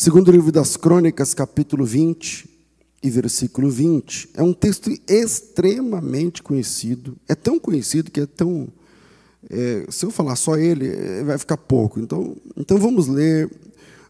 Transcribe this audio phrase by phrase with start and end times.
[0.00, 2.48] Segundo livro das Crônicas, capítulo 20
[3.02, 4.30] e versículo 20.
[4.32, 7.18] É um texto extremamente conhecido.
[7.28, 8.66] É tão conhecido que é tão.
[9.50, 12.00] É, se eu falar só ele, é, vai ficar pouco.
[12.00, 13.50] Então, então vamos ler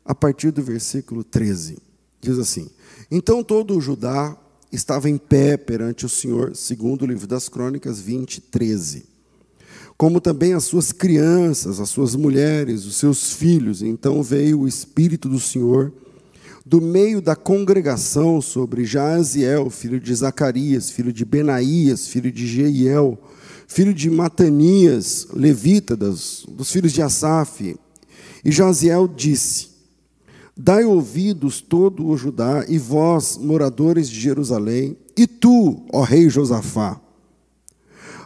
[0.04, 1.78] a partir do versículo 13.
[2.20, 2.70] Diz assim:
[3.10, 4.38] Então todo o Judá
[4.70, 9.09] estava em pé perante o Senhor, segundo o livro das Crônicas 20, 13.
[10.00, 13.82] Como também as suas crianças, as suas mulheres, os seus filhos.
[13.82, 15.92] Então veio o Espírito do Senhor
[16.64, 23.18] do meio da congregação sobre Jaziel, filho de Zacarias, filho de Benaías, filho de Jeiel,
[23.68, 27.76] filho de Matanias, levita, dos, dos filhos de Asaf.
[28.42, 29.68] E Jaziel disse:
[30.56, 36.98] Dai ouvidos todo o Judá, e vós, moradores de Jerusalém, e tu, ó rei Josafá.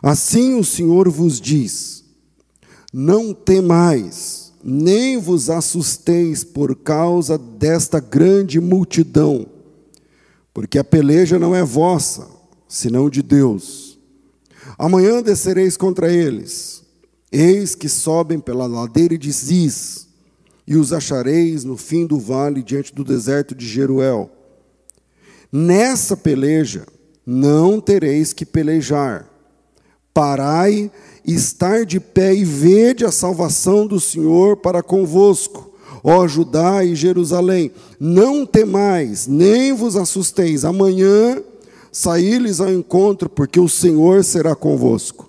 [0.04, 2.04] Assim o Senhor vos diz:
[2.92, 9.46] Não temais, nem vos assusteis por causa desta grande multidão,
[10.52, 12.28] porque a peleja não é vossa,
[12.69, 13.98] senão de Deus.
[14.77, 16.82] Amanhã descereis contra eles,
[17.32, 20.06] eis que sobem pela ladeira de Ziz,
[20.66, 24.30] e os achareis no fim do vale, diante do deserto de Jeruel.
[25.50, 26.86] Nessa peleja
[27.25, 29.33] não tereis que pelejar.
[30.14, 30.92] Parai
[31.26, 37.72] estar de pé e vede a salvação do Senhor para convosco, ó Judá e Jerusalém.
[37.98, 40.64] Não temais, nem vos assusteis.
[40.64, 41.42] Amanhã
[41.90, 45.28] saí-lhes ao encontro, porque o Senhor será convosco.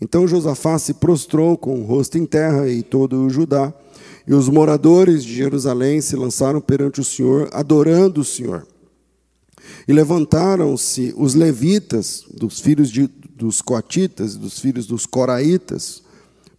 [0.00, 3.72] Então Josafá se prostrou com o rosto em terra e todo o Judá,
[4.26, 8.66] e os moradores de Jerusalém se lançaram perante o Senhor, adorando o Senhor.
[9.86, 16.02] E levantaram-se os levitas, dos filhos de, dos coatitas, dos filhos dos coraitas,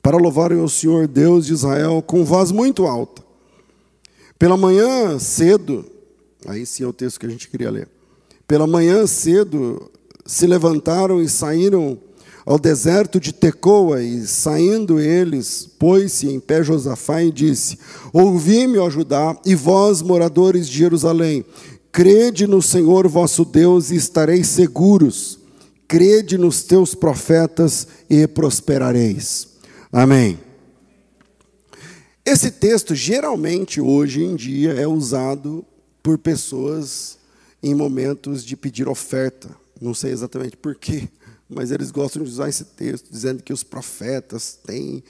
[0.02, 3.24] para louvarem o Senhor Deus de Israel com voz muito alta.
[4.38, 5.86] Pela manhã cedo,
[6.46, 7.88] aí sim é o texto que a gente queria ler.
[8.48, 9.92] Pela manhã cedo
[10.26, 11.98] se levantaram e saíram
[12.46, 17.80] ao deserto de Tecoa, e saindo eles, pôs-se em pé Josafá e disse:
[18.14, 21.44] Ouvi-me, ó Judá, e vós, moradores de Jerusalém,
[21.96, 25.40] crede no Senhor vosso Deus e estareis seguros
[25.88, 29.48] crede nos teus profetas e prosperareis.
[29.94, 30.38] Amém.
[32.26, 35.66] Esse texto geralmente hoje em dia é usado
[36.04, 37.18] por pessoas
[37.64, 39.50] em momentos de pedir oferta.
[39.80, 41.08] Não sei exatamente por quê,
[41.48, 45.02] mas eles gostam de usar esse texto dizendo que os profetas têm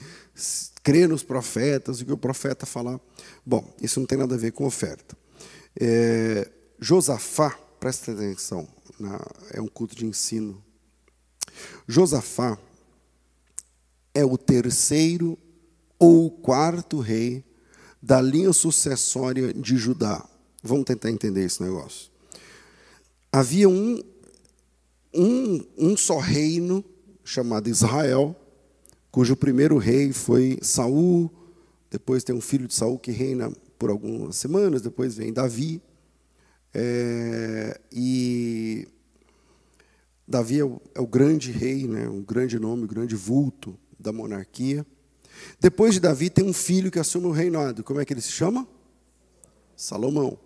[0.84, 3.00] crer nos profetas, o que o profeta falar.
[3.44, 5.16] Bom, isso não tem nada a ver com oferta.
[5.80, 7.50] É, Josafá,
[7.80, 9.20] presta atenção, na,
[9.52, 10.62] é um culto de ensino
[11.86, 12.58] Josafá
[14.14, 15.38] é o terceiro
[15.98, 17.44] ou quarto rei
[18.02, 20.26] da linha sucessória de Judá.
[20.62, 22.10] Vamos tentar entender esse negócio.
[23.32, 24.02] Havia um,
[25.14, 26.84] um, um só reino
[27.24, 28.34] chamado Israel,
[29.10, 31.30] cujo primeiro rei foi Saul,
[31.90, 35.82] depois tem um filho de Saul que reina por algumas semanas, depois vem Davi.
[36.78, 38.86] É, e
[40.28, 44.12] Davi é o, é o grande rei, né, um grande nome, um grande vulto da
[44.12, 44.84] monarquia.
[45.58, 47.82] Depois de Davi tem um filho que assume o reinado.
[47.82, 48.68] Como é que ele se chama?
[49.74, 50.38] Salomão.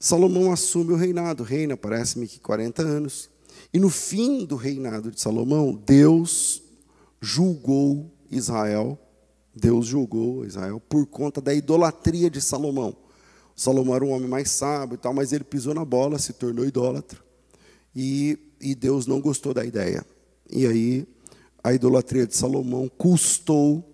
[0.00, 3.30] Salomão assume o reinado, reina, parece-me que 40 anos.
[3.72, 6.60] E no fim do reinado de Salomão, Deus
[7.20, 8.98] julgou Israel.
[9.54, 12.96] Deus julgou Israel por conta da idolatria de Salomão.
[13.62, 16.64] Salomão era um homem mais sábio e tal, mas ele pisou na bola, se tornou
[16.64, 17.18] idólatra.
[17.94, 20.06] E e Deus não gostou da ideia.
[20.48, 21.06] E aí
[21.64, 23.84] a idolatria de Salomão custou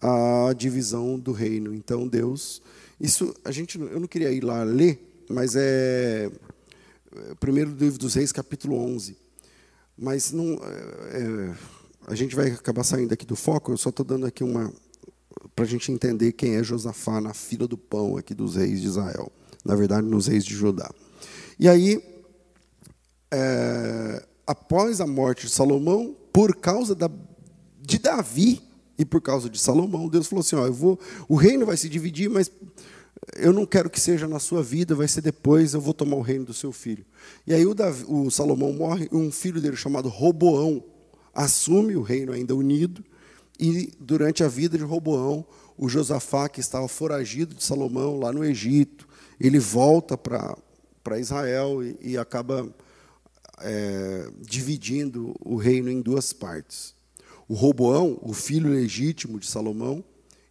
[0.00, 1.74] a divisão do reino.
[1.74, 2.62] Então Deus,
[3.00, 6.30] isso a gente, eu não queria ir lá ler, mas é,
[7.12, 9.16] é primeiro livro dos Reis, capítulo 11.
[9.96, 11.54] Mas não, é, é,
[12.06, 13.72] a gente vai acabar saindo aqui do foco.
[13.72, 14.72] Eu só estou dando aqui uma
[15.54, 18.86] para a gente entender quem é Josafá na fila do pão aqui dos reis de
[18.86, 19.30] Israel.
[19.64, 20.90] Na verdade, nos reis de Judá.
[21.58, 22.02] E aí
[23.30, 27.10] é, após a morte de Salomão, por causa da,
[27.80, 28.62] de Davi
[28.98, 30.98] e por causa de Salomão, Deus falou assim: ó, eu vou,
[31.28, 32.50] o reino vai se dividir, mas
[33.36, 36.22] eu não quero que seja na sua vida, vai ser depois, eu vou tomar o
[36.22, 37.04] reino do seu filho.
[37.46, 40.82] E aí o, Davi, o Salomão morre, um filho dele chamado Roboão
[41.34, 43.04] assume o reino ainda unido,
[43.58, 45.44] e durante a vida de Roboão,
[45.76, 49.08] o Josafá, que estava foragido de Salomão lá no Egito,
[49.40, 52.68] ele volta para Israel e, e acaba
[53.60, 56.94] é, dividindo o reino em duas partes.
[57.48, 60.04] O Roboão, o filho legítimo de Salomão,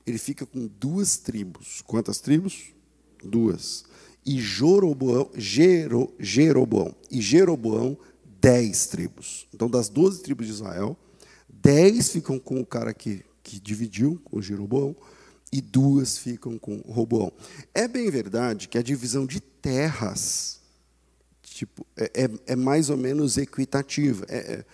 [0.06, 1.82] ele fica com duas tribos.
[1.86, 2.74] Quantas tribos?
[3.24, 3.84] duas.
[4.26, 6.96] E Jero, Jeroboão.
[7.10, 7.98] E Jeroboão,
[8.42, 9.48] dez tribos.
[9.54, 10.98] Então, das doze tribos de Israel,
[11.68, 14.96] dez ficam com o cara que, que dividiu, com Jeroboão,
[15.52, 17.30] e duas ficam com Roboão.
[17.74, 20.62] É bem verdade que a divisão de terras
[21.42, 24.26] tipo, é, é, é mais ou menos equitativa.
[24.30, 24.66] É, é,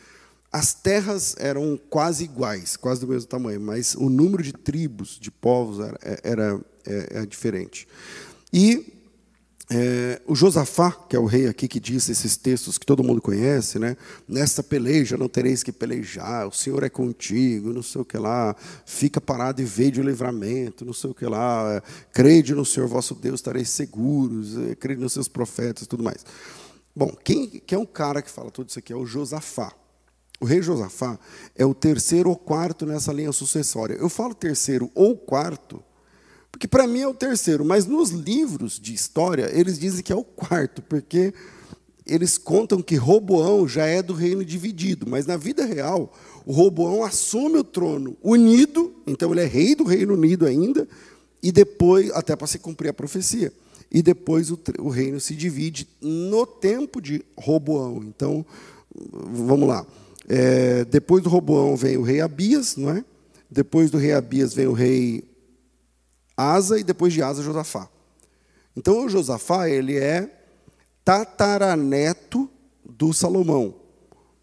[0.51, 5.31] as terras eram quase iguais, quase do mesmo tamanho, mas o número de tribos, de
[5.31, 7.87] povos, era, era é, é diferente.
[8.51, 8.93] E
[9.71, 13.21] é, o Josafá, que é o rei aqui que diz esses textos que todo mundo
[13.21, 13.95] conhece, né?
[14.27, 18.56] Nesta peleja não tereis que pelejar, o Senhor é contigo, não sei o que lá,
[18.86, 21.81] fica parado e vede o livramento, não sei o que lá,
[22.12, 26.25] crede no Senhor vosso Deus, estareis seguros, é, crede nos seus profetas tudo mais.
[26.95, 28.92] Bom, quem, quem é o cara que fala tudo isso aqui?
[28.92, 29.74] É o Josafá.
[30.39, 31.18] O rei Josafá
[31.56, 33.95] é o terceiro ou quarto nessa linha sucessória.
[33.95, 35.81] Eu falo terceiro ou quarto
[36.53, 40.15] porque para mim é o terceiro, mas nos livros de história eles dizem que é
[40.15, 41.33] o quarto, porque
[42.05, 46.13] eles contam que Roboão já é do reino dividido, mas na vida real,
[46.45, 50.88] o Roboão assume o trono unido, então ele é rei do Reino Unido ainda,
[51.41, 53.51] e depois, até para se cumprir a profecia,
[53.91, 58.03] e depois o, o reino se divide no tempo de Roboão.
[58.03, 58.45] Então,
[58.94, 59.85] vamos lá.
[60.29, 63.03] É, depois do Roboão vem o rei Abias, não é?
[63.50, 65.23] Depois do rei Abias vem o rei
[66.35, 67.89] Asa e depois de Asa, Josafá.
[68.75, 70.30] Então, o Josafá, ele é
[71.06, 72.50] tataraneto
[72.83, 73.75] do Salomão.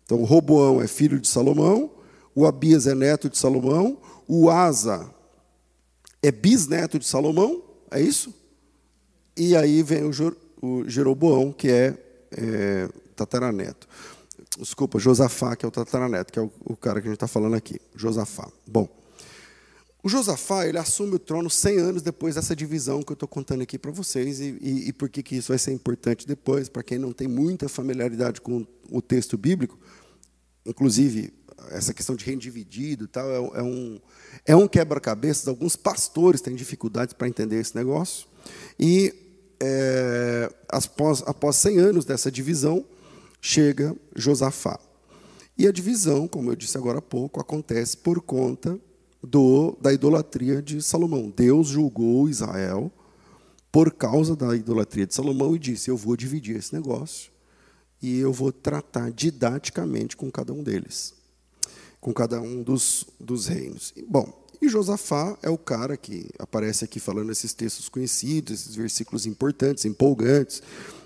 [0.04, 1.90] Então, Roboão é filho de Salomão,
[2.34, 5.12] o Abias é neto de Salomão, o Asa
[6.22, 8.34] é bisneto de Salomão, é isso?
[9.36, 10.10] E aí vem o,
[10.62, 11.96] o Jeroboão, que é,
[12.32, 13.88] é tataraneto.
[14.58, 17.28] Desculpa, Josafá, que é o tataraneto, que é o, o cara que a gente está
[17.28, 17.80] falando aqui.
[17.94, 18.48] Josafá.
[18.66, 18.99] Bom.
[20.02, 23.62] O Josafá ele assume o trono 100 anos depois dessa divisão que eu estou contando
[23.62, 26.82] aqui para vocês, e, e, e por que, que isso vai ser importante depois, para
[26.82, 29.78] quem não tem muita familiaridade com o texto bíblico,
[30.64, 31.34] inclusive
[31.70, 34.00] essa questão de reino dividido tal, é, é um,
[34.46, 38.26] é um quebra-cabeças, alguns pastores têm dificuldades para entender esse negócio,
[38.78, 39.14] e
[39.62, 42.86] é, após, após 100 anos dessa divisão,
[43.42, 44.80] chega Josafá.
[45.58, 48.80] E a divisão, como eu disse agora há pouco, acontece por conta
[49.22, 51.32] do, da idolatria de Salomão.
[51.34, 52.90] Deus julgou Israel
[53.70, 57.30] por causa da idolatria de Salomão e disse: Eu vou dividir esse negócio
[58.02, 61.14] e eu vou tratar didaticamente com cada um deles,
[62.00, 63.92] com cada um dos, dos reinos.
[64.08, 69.26] Bom, e Josafá é o cara que aparece aqui falando esses textos conhecidos, esses versículos
[69.26, 70.62] importantes, empolgantes,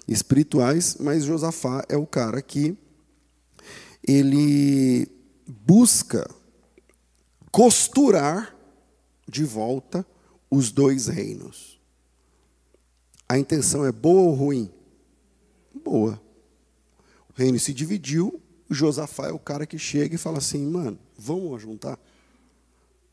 [0.08, 2.76] espirituais, mas Josafá é o cara que
[4.06, 5.08] ele
[5.46, 6.28] busca
[7.54, 8.52] costurar
[9.28, 10.04] de volta
[10.50, 11.80] os dois reinos.
[13.28, 14.68] A intenção é boa ou ruim?
[15.72, 16.20] Boa.
[17.28, 21.62] O reino se dividiu, Josafá é o cara que chega e fala assim: mano, vamos
[21.62, 21.96] juntar?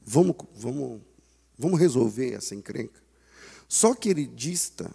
[0.02, 1.02] Vamos, vamos,
[1.56, 3.00] vamos resolver essa encrenca?
[3.70, 4.90] Só que ele dista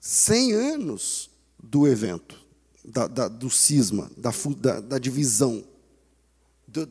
[0.00, 1.30] 100 anos
[1.62, 2.40] do evento,
[2.82, 5.62] da, da, do cisma, da, da, divisão,
[6.66, 6.84] da,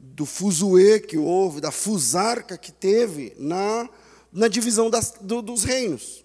[0.00, 3.88] do fuzuê que houve, da fusarca que teve na,
[4.32, 6.24] na divisão das, do, dos reinos.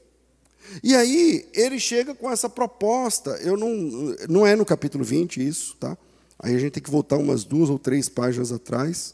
[0.83, 5.75] E aí ele chega com essa proposta, eu não, não é no capítulo 20 isso,
[5.77, 5.97] tá?
[6.39, 9.13] Aí a gente tem que voltar umas duas ou três páginas atrás,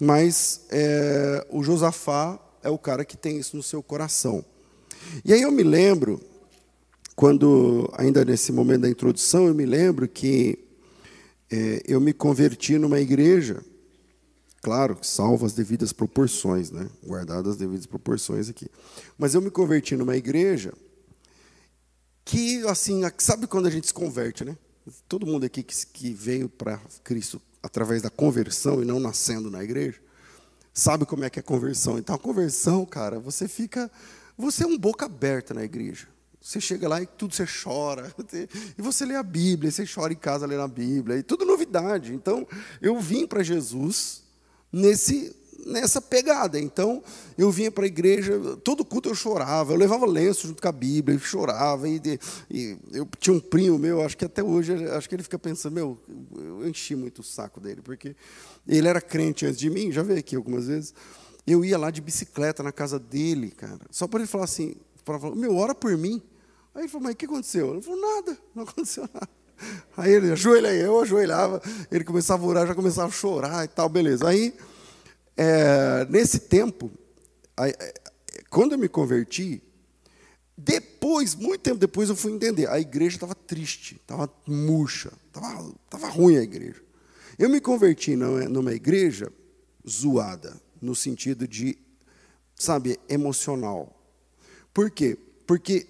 [0.00, 4.44] mas é, o Josafá é o cara que tem isso no seu coração.
[5.24, 6.20] E aí eu me lembro,
[7.14, 10.58] quando, ainda nesse momento da introdução, eu me lembro que
[11.50, 13.62] é, eu me converti numa igreja
[14.62, 16.88] Claro, salvo as devidas proporções, né?
[17.06, 18.66] guardadas as devidas proporções aqui.
[19.16, 20.72] Mas eu me converti numa igreja
[22.24, 24.56] que, assim, sabe quando a gente se converte, né?
[25.08, 29.62] Todo mundo aqui que, que veio para Cristo através da conversão e não nascendo na
[29.62, 29.98] igreja,
[30.74, 31.98] sabe como é que é a conversão.
[31.98, 33.90] Então, a conversão, cara, você fica.
[34.36, 36.06] Você é um boca aberta na igreja.
[36.40, 38.12] Você chega lá e tudo você chora.
[38.78, 42.14] E você lê a Bíblia, você chora em casa lendo a Bíblia, e tudo novidade.
[42.14, 42.46] Então,
[42.80, 44.27] eu vim para Jesus
[44.72, 45.34] nesse
[45.68, 46.58] nessa pegada.
[46.58, 47.02] Então,
[47.36, 50.72] eu vinha para a igreja, todo culto eu chorava, eu levava lenço junto com a
[50.72, 51.88] Bíblia, e chorava.
[51.88, 52.00] E,
[52.50, 55.74] e, eu tinha um primo meu, acho que até hoje, acho que ele fica pensando,
[55.74, 55.98] meu,
[56.34, 58.16] eu enchi muito o saco dele, porque
[58.66, 60.94] ele era crente antes de mim, já veio aqui algumas vezes.
[61.46, 65.18] Eu ia lá de bicicleta na casa dele, cara, só para ele falar assim, para
[65.18, 66.22] falar, meu, ora por mim.
[66.74, 67.72] Aí ele falou, mas o que aconteceu?
[67.72, 69.37] Ele falou, nada, não aconteceu nada.
[69.96, 71.60] Aí ele ajoelha, eu ajoelhava,
[71.90, 74.28] ele começava a orar, já começava a chorar e tal, beleza.
[74.28, 74.54] Aí
[75.36, 76.90] é, nesse tempo,
[78.50, 79.62] quando eu me converti,
[80.60, 82.68] Depois, muito tempo depois, eu fui entender.
[82.68, 86.82] A igreja estava triste, estava murcha, estava tava ruim a igreja.
[87.38, 89.32] Eu me converti numa igreja
[89.88, 91.78] zoada, no sentido de,
[92.56, 93.94] sabe, emocional.
[94.74, 95.16] Por quê?
[95.46, 95.86] Porque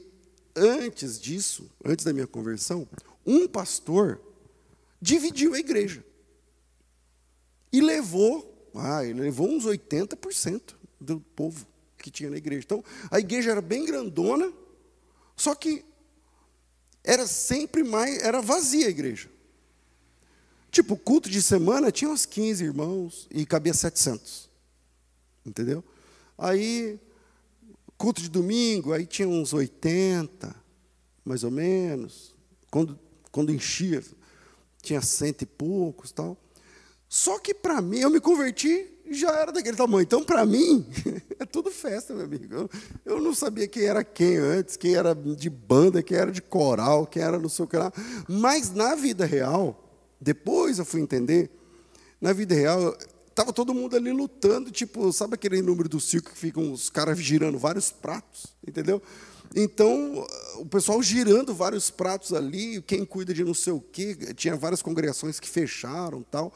[0.55, 2.87] antes disso, antes da minha conversão,
[3.29, 4.21] um pastor
[5.01, 6.03] dividiu a igreja.
[7.71, 11.67] E levou, ah, ele levou uns 80% do povo
[11.99, 12.63] que tinha na igreja.
[12.65, 14.51] Então, a igreja era bem grandona,
[15.37, 15.85] só que
[17.05, 19.29] era sempre mais, era vazia a igreja.
[20.71, 24.49] Tipo, culto de semana tinha uns 15 irmãos e cabia 700.
[25.45, 25.85] Entendeu?
[26.37, 26.99] Aí,
[27.97, 30.55] culto de domingo, aí tinha uns 80,
[31.25, 32.35] mais ou menos.
[32.71, 32.99] Quando,
[33.31, 34.03] quando enchia,
[34.83, 36.37] tinha cento e poucos tal.
[37.09, 40.03] Só que para mim, eu me converti já era daquele tamanho.
[40.03, 40.87] Então, para mim,
[41.39, 42.69] é tudo festa, meu amigo.
[43.05, 47.07] Eu, não sabia quem era quem antes, quem era de banda, quem era de coral,
[47.07, 47.93] quem era não sei o que lá.
[48.29, 49.89] Mas na vida real,
[50.21, 51.51] depois eu fui entender,
[52.21, 52.97] na vida real,
[53.29, 57.19] estava todo mundo ali lutando, tipo, sabe aquele número do circo que ficam os caras
[57.19, 59.01] girando vários pratos, entendeu?
[59.55, 60.27] Então,
[60.57, 64.83] o pessoal girando vários pratos ali, quem cuida de não sei o quê, tinha várias
[64.83, 66.53] congregações que fecharam tal.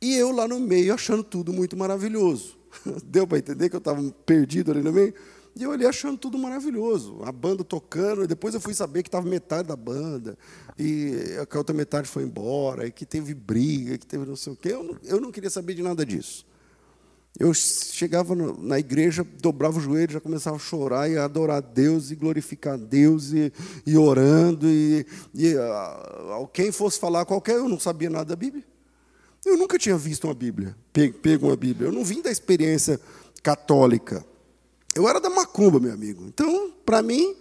[0.00, 2.58] E eu lá no meio achando tudo muito maravilhoso.
[3.04, 5.14] Deu para entender que eu estava perdido ali no meio?
[5.56, 7.20] E eu ali achando tudo maravilhoso.
[7.24, 10.38] A banda tocando, e depois eu fui saber que estava metade da banda,
[10.78, 14.56] e a outra metade foi embora, e que teve briga, que teve não sei o
[14.56, 14.72] quê.
[14.72, 16.46] Eu não, eu não queria saber de nada disso.
[17.38, 22.10] Eu chegava na igreja, dobrava o joelho, já começava a chorar e a adorar Deus
[22.10, 23.52] e glorificar Deus e,
[23.86, 24.68] e orando.
[24.68, 28.64] E, e uh, quem fosse falar qualquer, eu não sabia nada da Bíblia.
[29.44, 31.88] Eu nunca tinha visto uma Bíblia, pego uma Bíblia.
[31.88, 33.00] Eu não vim da experiência
[33.42, 34.24] católica.
[34.94, 36.24] Eu era da macumba, meu amigo.
[36.26, 37.36] Então, para mim,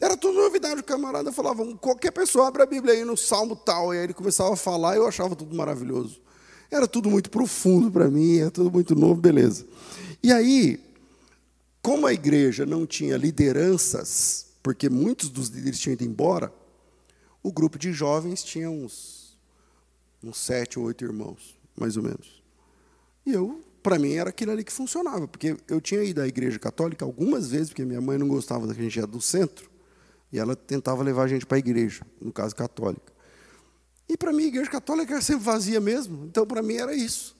[0.00, 0.80] era tudo novidade.
[0.80, 3.92] O camarada falava, qualquer pessoa abre a Bíblia aí no Salmo tal.
[3.92, 6.22] E aí ele começava a falar e eu achava tudo maravilhoso.
[6.70, 9.66] Era tudo muito profundo para mim, era tudo muito novo, beleza.
[10.22, 10.80] E aí,
[11.82, 16.52] como a igreja não tinha lideranças, porque muitos dos líderes tinham ido embora,
[17.42, 19.24] o grupo de jovens tinha uns
[20.24, 22.42] uns sete ou oito irmãos, mais ou menos.
[23.26, 26.58] E eu, para mim, era aquilo ali que funcionava, porque eu tinha ido à igreja
[26.58, 29.70] católica algumas vezes, porque minha mãe não gostava da gente ia do centro,
[30.32, 33.12] e ela tentava levar a gente para a igreja, no caso católica.
[34.08, 37.36] E para mim, a igreja católica era sempre vazia mesmo, então para mim era isso.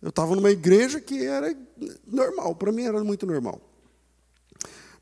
[0.00, 1.54] Eu estava numa igreja que era
[2.06, 3.60] normal, para mim era muito normal.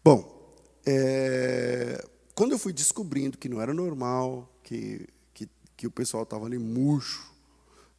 [0.05, 5.07] Bom, é, quando eu fui descobrindo que não era normal, que
[5.83, 7.29] que o pessoal estava ali murcho,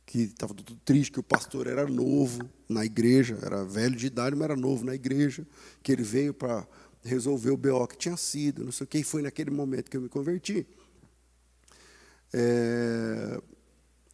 [0.05, 4.37] que estava tudo triste, que o pastor era novo na igreja, era velho de idade,
[4.37, 5.45] mas era novo na igreja,
[5.81, 6.65] que ele veio para
[7.03, 9.97] resolver o BO que tinha sido, não sei o que, e foi naquele momento que
[9.97, 10.65] eu me converti.
[12.33, 13.41] É,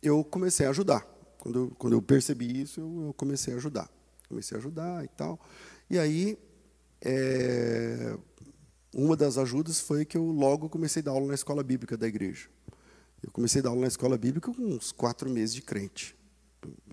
[0.04, 1.06] eu comecei a ajudar.
[1.40, 3.90] Quando, quando eu percebi isso, eu, eu, comecei a ajudar.
[4.28, 5.40] Comecei a ajudar e tal.
[5.90, 6.38] E aí,
[7.02, 8.18] é,
[8.94, 12.08] uma das ajudas foi que eu logo comecei a dar aula na escola bíblica da
[12.08, 12.50] igreja.
[13.24, 16.16] Eu comecei a dar aula na escola bíblica com uns quatro meses de crente.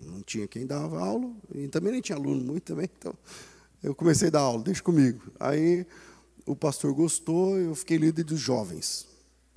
[0.01, 2.89] Não tinha quem dava aula, e também nem tinha aluno muito também.
[2.97, 3.13] Então,
[3.83, 5.21] eu comecei a dar aula, deixa comigo.
[5.39, 5.85] Aí
[6.45, 9.07] o pastor gostou, eu fiquei líder dos jovens.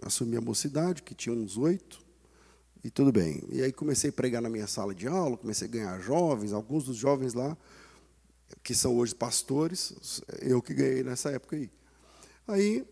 [0.03, 2.01] Assumi a mocidade, que tinha uns oito,
[2.83, 3.43] e tudo bem.
[3.51, 6.85] E aí comecei a pregar na minha sala de aula, comecei a ganhar jovens, alguns
[6.85, 7.57] dos jovens lá,
[8.63, 11.71] que são hoje pastores, eu que ganhei nessa época aí.
[12.49, 12.87] Aí,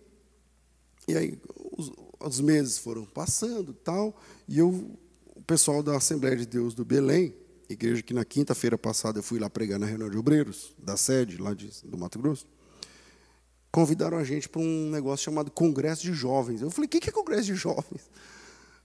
[1.06, 1.38] e aí
[1.76, 4.68] os, os meses foram passando tal, e eu,
[5.34, 7.34] o pessoal da Assembleia de Deus do Belém,
[7.68, 11.38] igreja que na quinta-feira passada eu fui lá pregar na reunião de obreiros, da sede
[11.38, 12.46] lá de, do Mato Grosso,
[13.70, 16.62] convidaram a gente para um negócio chamado Congresso de Jovens.
[16.62, 18.08] Eu falei, o que é Congresso de Jovens?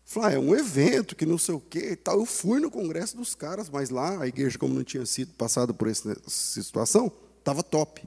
[0.05, 2.19] Falei, ah, é um evento que não sei o quê e tal.
[2.19, 5.73] Eu fui no congresso dos caras, mas lá a igreja, como não tinha sido passada
[5.73, 8.03] por essa situação, estava top.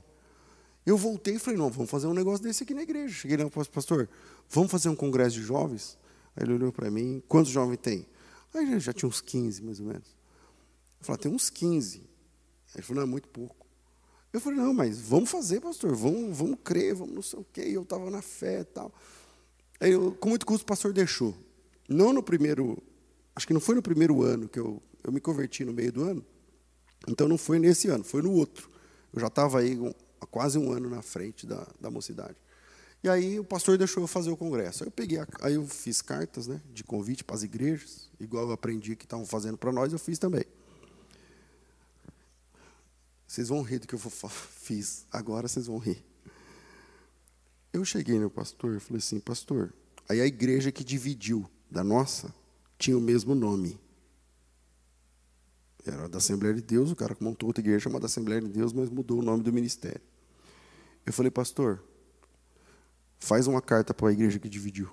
[0.85, 3.13] Eu voltei e falei, não, vamos fazer um negócio desse aqui na igreja.
[3.13, 4.09] Cheguei lá, pastor,
[4.49, 5.99] vamos fazer um congresso de jovens?
[6.37, 8.07] Aí ele olhou para mim, quantos jovens tem?
[8.55, 10.09] Aí já tinha uns 15, mais ou menos.
[11.01, 12.03] Eu falei, tem uns 15.
[12.75, 13.66] Ele falou, não, é muito pouco.
[14.37, 17.63] Eu falei, não, mas vamos fazer, pastor, vamos, vamos crer, vamos não sei o quê.
[17.69, 18.93] E eu estava na fé e tal.
[19.81, 21.35] Aí, eu, com muito custo, o pastor deixou.
[21.89, 22.77] Não no primeiro,
[23.35, 26.03] acho que não foi no primeiro ano que eu, eu me converti no meio do
[26.03, 26.23] ano.
[27.09, 28.69] Então não foi nesse ano, foi no outro.
[29.11, 29.79] Eu já estava aí
[30.21, 32.37] há quase um ano na frente da, da mocidade.
[33.03, 34.85] E aí o pastor deixou eu fazer o congresso.
[34.85, 38.45] Aí eu peguei, a, aí eu fiz cartas, né, de convite para as igrejas, igual
[38.49, 40.45] eu aprendi que estavam fazendo para nós, eu fiz também.
[43.27, 43.99] Vocês vão rir do que eu
[44.31, 45.07] fiz.
[45.11, 46.05] Agora vocês vão rir.
[47.73, 49.73] Eu cheguei no pastor e falei assim, pastor,
[50.09, 52.35] aí a igreja que dividiu da nossa
[52.79, 53.79] tinha o mesmo nome.
[55.85, 58.89] Era da Assembleia de Deus, o cara montou outra igreja chamada Assembleia de Deus, mas
[58.89, 60.01] mudou o nome do ministério.
[61.05, 61.83] Eu falei, pastor,
[63.19, 64.91] faz uma carta para a igreja que dividiu.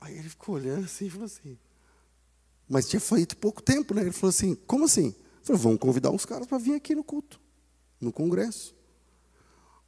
[0.00, 1.58] Aí ele ficou olhando assim e falou assim.
[2.68, 4.02] Mas tinha feito pouco tempo, né?
[4.02, 5.14] Ele falou assim: como assim?
[5.46, 7.40] Falei, vamos convidar os caras para vir aqui no culto,
[8.00, 8.74] no congresso.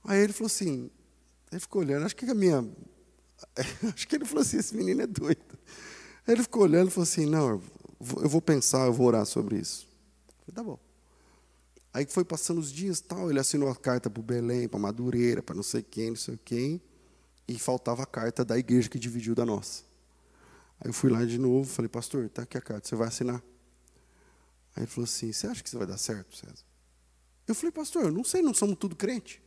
[0.05, 0.88] Aí ele falou assim,
[1.50, 2.65] ele ficou olhando, acho que a minha.
[3.93, 5.59] Acho que ele falou assim, esse menino é doido.
[6.27, 7.61] Aí ele ficou olhando e falou assim, não,
[8.00, 9.88] eu vou pensar, eu vou orar sobre isso.
[10.29, 10.79] Eu falei, tá bom.
[11.93, 15.43] Aí foi passando os dias tal, ele assinou a carta para o Belém, para Madureira,
[15.43, 16.81] para não sei quem, não sei quem,
[17.49, 19.83] e faltava a carta da igreja que dividiu da nossa.
[20.81, 23.43] Aí eu fui lá de novo, falei, pastor, está aqui a carta, você vai assinar?
[24.78, 26.64] Aí ele falou assim, você acha que isso vai dar certo, César?
[27.49, 29.42] Eu falei, pastor, eu não sei, não somos tudo crente.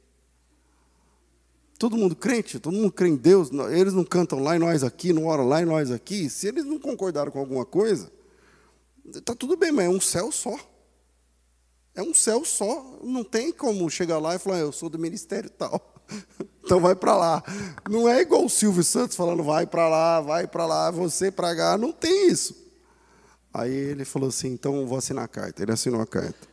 [1.79, 5.13] Todo mundo crente, todo mundo crê em Deus, eles não cantam lá e nós aqui,
[5.13, 6.29] não oram lá e nós aqui.
[6.29, 8.11] Se eles não concordaram com alguma coisa,
[9.05, 10.53] está tudo bem, mas é um céu só.
[11.95, 15.49] É um céu só, não tem como chegar lá e falar, eu sou do ministério
[15.49, 15.95] tal.
[16.63, 17.43] Então vai para lá.
[17.89, 21.55] Não é igual o Silvio Santos falando, vai para lá, vai para lá, você para
[21.55, 21.75] cá.
[21.75, 22.60] Não tem isso.
[23.53, 25.61] Aí ele falou assim, então vou assinar a carta.
[25.61, 26.47] Ele assinou a carta.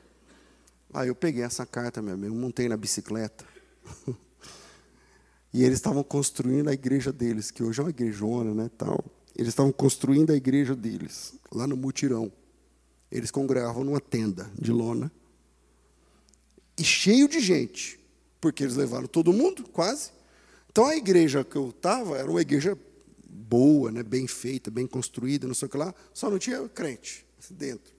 [0.92, 3.44] Aí eu peguei essa carta, meu amigo, montei na bicicleta.
[5.52, 9.02] E eles estavam construindo a igreja deles, que hoje é uma igrejona, né, tal.
[9.34, 12.30] Eles estavam construindo a igreja deles, lá no mutirão.
[13.10, 15.10] Eles congregavam numa tenda de lona.
[16.76, 17.98] E cheio de gente,
[18.40, 20.10] porque eles levaram todo mundo, quase.
[20.70, 22.78] Então a igreja que eu estava era uma igreja
[23.38, 27.24] boa, né, bem feita, bem construída, não sei o que lá, só não tinha crente
[27.50, 27.92] dentro.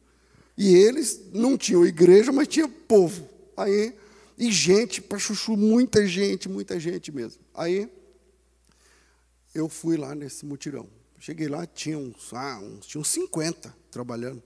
[0.58, 3.28] E eles não tinham igreja, mas tinha povo.
[3.56, 3.96] Aí,
[4.38, 7.42] e gente para chuchu, muita gente, muita gente mesmo.
[7.54, 7.90] Aí
[9.56, 10.88] eu fui lá nesse mutirão.
[11.18, 14.42] Cheguei lá, tinha uns, ah, uns, tinha uns 50 trabalhando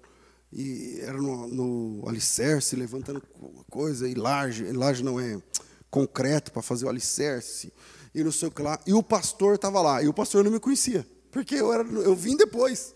[0.51, 3.21] e era no, no alicerce, levantando
[3.69, 5.41] coisa, e laje, laje não é
[5.89, 7.73] concreto para fazer o alicerce,
[8.13, 8.79] e não sei o que lá.
[8.85, 12.15] E o pastor estava lá, e o pastor não me conhecia, porque eu, era, eu
[12.15, 12.95] vim depois.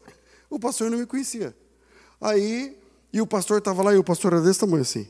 [0.49, 1.56] O pastor não me conhecia.
[2.21, 2.77] Aí,
[3.12, 5.08] e o pastor estava lá, e o pastor era desse tamanho assim.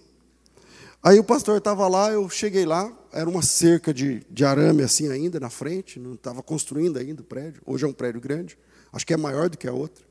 [1.04, 5.10] Aí o pastor estava lá, eu cheguei lá, era uma cerca de, de arame assim
[5.10, 7.62] ainda na frente, não estava construindo ainda o prédio.
[7.66, 8.58] Hoje é um prédio grande,
[8.92, 10.06] acho que é maior do que a outra.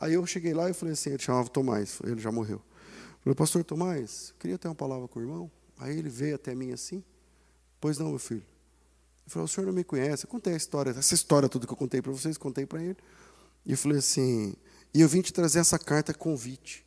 [0.00, 2.56] Aí eu cheguei lá e falei assim, ele chamava Tomás, ele já morreu.
[2.56, 5.50] Eu falei, pastor Tomás, queria ter uma palavra com o irmão.
[5.78, 7.02] Aí ele veio até mim assim,
[7.80, 8.44] pois não, meu filho.
[9.28, 10.24] Ele falou, o senhor não me conhece.
[10.24, 12.96] Eu contei a história, essa história tudo que eu contei para vocês, contei para ele.
[13.66, 14.54] E eu falei assim,
[14.94, 16.82] e eu vim te trazer essa carta convite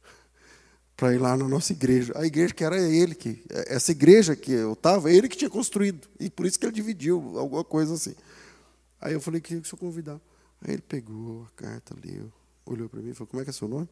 [0.96, 2.12] para ir lá na nossa igreja.
[2.14, 6.06] A igreja que era ele que essa igreja que eu estava, ele que tinha construído
[6.20, 8.14] e por isso que ele dividiu alguma coisa assim.
[9.00, 10.20] Aí eu falei que o senhor convidar.
[10.60, 12.32] Aí ele pegou a carta, leu,
[12.64, 13.88] olhou para mim e falou, como é que é seu nome?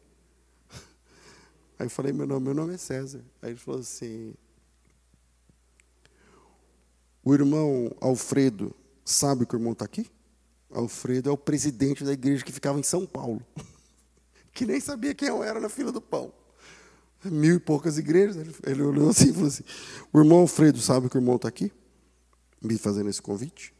[1.77, 3.21] Aí eu falei, meu nome, meu nome é César.
[3.41, 4.33] Aí ele falou assim,
[7.25, 10.05] o irmão Alfredo sabe que o irmão está aqui?
[10.69, 13.41] Alfredo é o presidente da igreja que ficava em São Paulo,
[14.53, 16.31] que nem sabia quem eu era na fila do pão.
[17.23, 18.37] Mil e poucas igrejas.
[18.63, 19.63] Ele, olhou assim e falou assim:
[20.13, 21.71] O irmão Alfredo sabe que o irmão está aqui?
[22.61, 23.73] Me fazendo esse convite?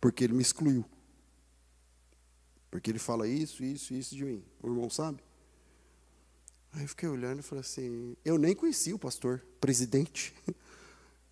[0.00, 0.84] Porque ele me excluiu.
[2.68, 4.44] Porque ele fala isso, isso, isso de mim.
[4.60, 5.22] O irmão sabe?
[6.72, 10.34] Aí eu fiquei olhando e falei assim: eu nem conhecia o pastor, presidente.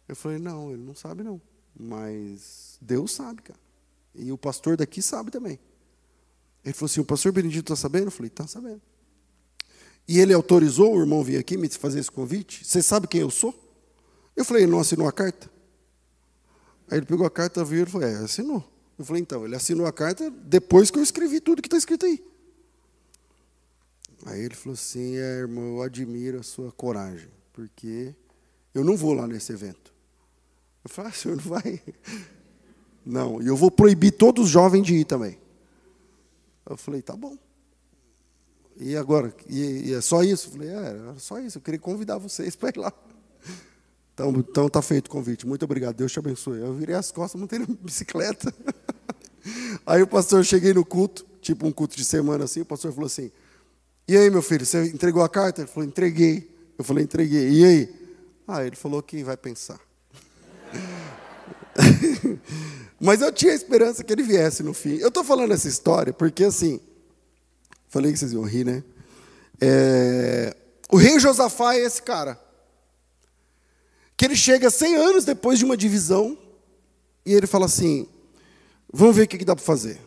[0.09, 1.40] Eu falei: não, ele não sabe não.
[1.79, 3.61] Mas Deus sabe, cara.
[4.14, 5.59] E o pastor daqui sabe também.
[6.64, 8.07] Ele falou assim: o pastor Benedito está sabendo?
[8.07, 8.83] Eu falei: está sabendo.
[10.09, 12.64] E ele autorizou o irmão vir aqui me fazer esse convite?
[12.64, 13.55] Você sabe quem eu sou?
[14.35, 15.51] Eu falei: não assinou a carta?
[16.90, 18.77] Aí ele pegou a carta, viu e falou: é, assinou.
[18.99, 22.07] Eu falei, então, ele assinou a carta depois que eu escrevi tudo que está escrito
[22.07, 22.25] aí.
[24.25, 28.14] Aí ele falou assim, é, irmão, eu admiro a sua coragem, porque
[28.75, 29.92] eu não vou lá nesse evento.
[30.87, 31.83] Eu falei, ah, senhor não vai?
[33.05, 35.37] Não, e eu vou proibir todos os jovens de ir também.
[36.64, 37.37] Eu falei, tá bom.
[38.77, 39.35] E agora?
[39.49, 40.46] E, e é só isso?
[40.46, 42.92] Eu falei, é, era só isso, eu queria convidar vocês para ir lá.
[44.14, 45.44] Então, então tá feito o convite.
[45.44, 45.96] Muito obrigado.
[45.96, 46.61] Deus te abençoe.
[46.61, 48.55] Eu virei as costas, montei na bicicleta.
[49.85, 53.07] Aí o pastor, cheguei no culto, tipo um culto de semana assim, o pastor falou
[53.07, 53.31] assim:
[54.07, 55.62] E aí, meu filho, você entregou a carta?
[55.62, 56.49] Ele falou: Entreguei.
[56.79, 57.51] Eu falei: Entreguei.
[57.51, 57.94] E aí?
[58.46, 59.81] Ah, ele falou que vai pensar.
[63.00, 64.96] Mas eu tinha esperança que ele viesse no fim.
[64.96, 66.81] Eu estou falando essa história porque, assim,
[67.88, 68.83] falei que vocês iam rir, né?
[69.61, 70.57] É,
[70.90, 72.38] o rei Josafá é esse cara
[74.16, 76.38] que ele chega 100 anos depois de uma divisão
[77.24, 78.09] e ele fala assim:
[78.92, 80.00] vamos ver o que dá para fazer.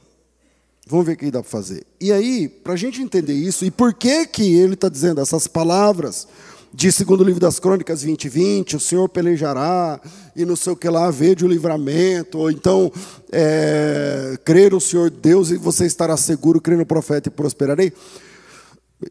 [0.88, 1.86] Vamos ver o que dá para fazer.
[2.02, 5.46] E aí, para a gente entender isso, e por que, que ele está dizendo essas
[5.46, 6.28] palavras,
[6.74, 10.00] de segundo livro das Crônicas 20 e 20, o Senhor pelejará,
[10.36, 12.92] e não sei o que lá, vede o livramento, ou então,
[13.32, 17.92] é, crer no Senhor Deus e você estará seguro, crer no profeta e prosperarei,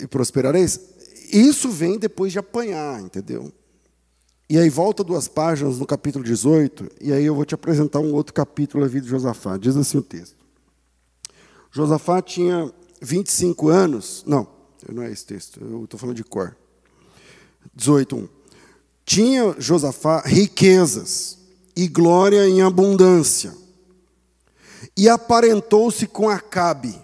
[0.00, 0.80] e prosperareis.
[1.32, 3.52] Isso vem depois de apanhar, entendeu?
[4.48, 8.14] E aí volta duas páginas no capítulo 18, e aí eu vou te apresentar um
[8.14, 9.58] outro capítulo da vida de Josafá.
[9.58, 10.36] Diz assim o texto.
[11.70, 14.24] Josafá tinha 25 anos.
[14.26, 14.48] Não,
[14.90, 16.56] não é esse texto, eu estou falando de cor.
[17.78, 18.28] 18, 1.
[19.04, 21.38] Tinha Josafá riquezas
[21.76, 23.54] e glória em abundância,
[24.96, 27.00] e aparentou-se com Acabe.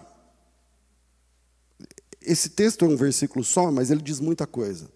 [2.21, 4.89] Esse texto é um versículo só, mas ele diz muita coisa.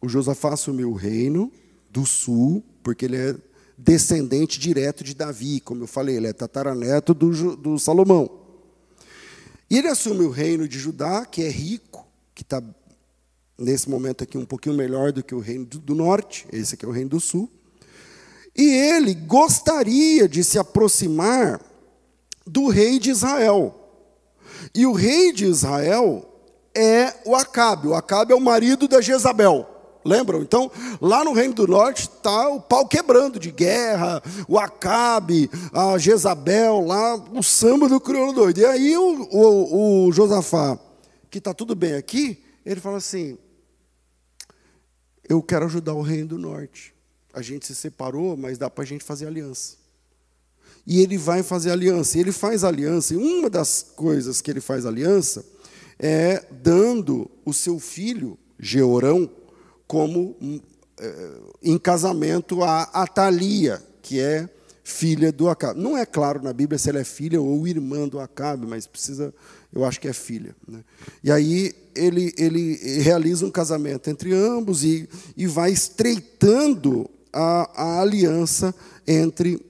[0.00, 1.52] O Josafá assumiu o reino
[1.90, 3.36] do sul, porque ele é
[3.76, 8.30] descendente direto de Davi, como eu falei, ele é tataraneto do, do Salomão.
[9.68, 12.62] E ele assume o reino de Judá, que é rico, que está
[13.60, 16.88] nesse momento aqui um pouquinho melhor do que o reino do norte, esse aqui é
[16.88, 17.48] o reino do sul.
[18.56, 21.60] E ele gostaria de se aproximar
[22.46, 23.74] do rei de Israel.
[24.74, 26.26] E o rei de Israel
[26.74, 27.88] é o Acabe.
[27.88, 29.66] O Acabe é o marido da Jezabel.
[30.04, 30.40] Lembram?
[30.40, 30.70] Então,
[31.00, 36.80] lá no Reino do Norte está o pau quebrando de guerra, o Acabe, a Jezabel,
[36.80, 38.58] lá, o samba do crioulo doido.
[38.58, 40.78] E aí o, o, o Josafá,
[41.30, 43.36] que está tudo bem aqui, ele fala assim:
[45.30, 46.92] Eu quero ajudar o Reino do Norte.
[47.32, 49.76] A gente se separou, mas dá para a gente fazer aliança.
[50.84, 52.18] E ele vai fazer aliança.
[52.18, 55.44] Ele faz aliança, e uma das coisas que ele faz aliança
[56.00, 59.30] é dando o seu filho, Georão,
[59.86, 60.36] como
[60.98, 61.30] é,
[61.62, 64.48] em casamento a Atalia, que é
[64.82, 65.80] filha do Acabe.
[65.80, 69.32] Não é claro na Bíblia se ela é filha ou irmã do Acabe, mas precisa,
[69.72, 70.54] eu acho que é filha.
[70.66, 70.82] Né?
[71.22, 78.00] E aí ele, ele realiza um casamento entre ambos e, e vai estreitando a, a
[78.00, 78.74] aliança
[79.06, 79.60] entre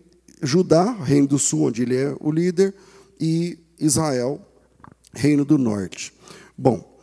[0.43, 2.75] Judá, reino do sul, onde ele é o líder,
[3.21, 4.41] e Israel,
[5.13, 6.15] reino do norte.
[6.57, 6.99] Bom,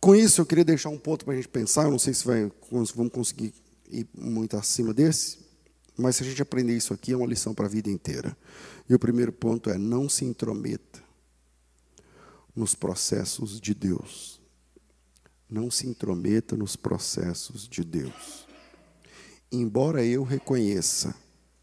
[0.00, 1.84] com isso, eu queria deixar um ponto para a gente pensar.
[1.84, 3.52] Eu não sei se vai, vamos conseguir
[3.90, 5.38] ir muito acima desse,
[5.96, 8.36] mas se a gente aprender isso aqui, é uma lição para a vida inteira.
[8.88, 11.07] E o primeiro ponto é: não se intrometa
[12.58, 14.42] nos processos de Deus.
[15.48, 18.46] Não se intrometa nos processos de Deus.
[19.50, 21.14] Embora eu reconheça,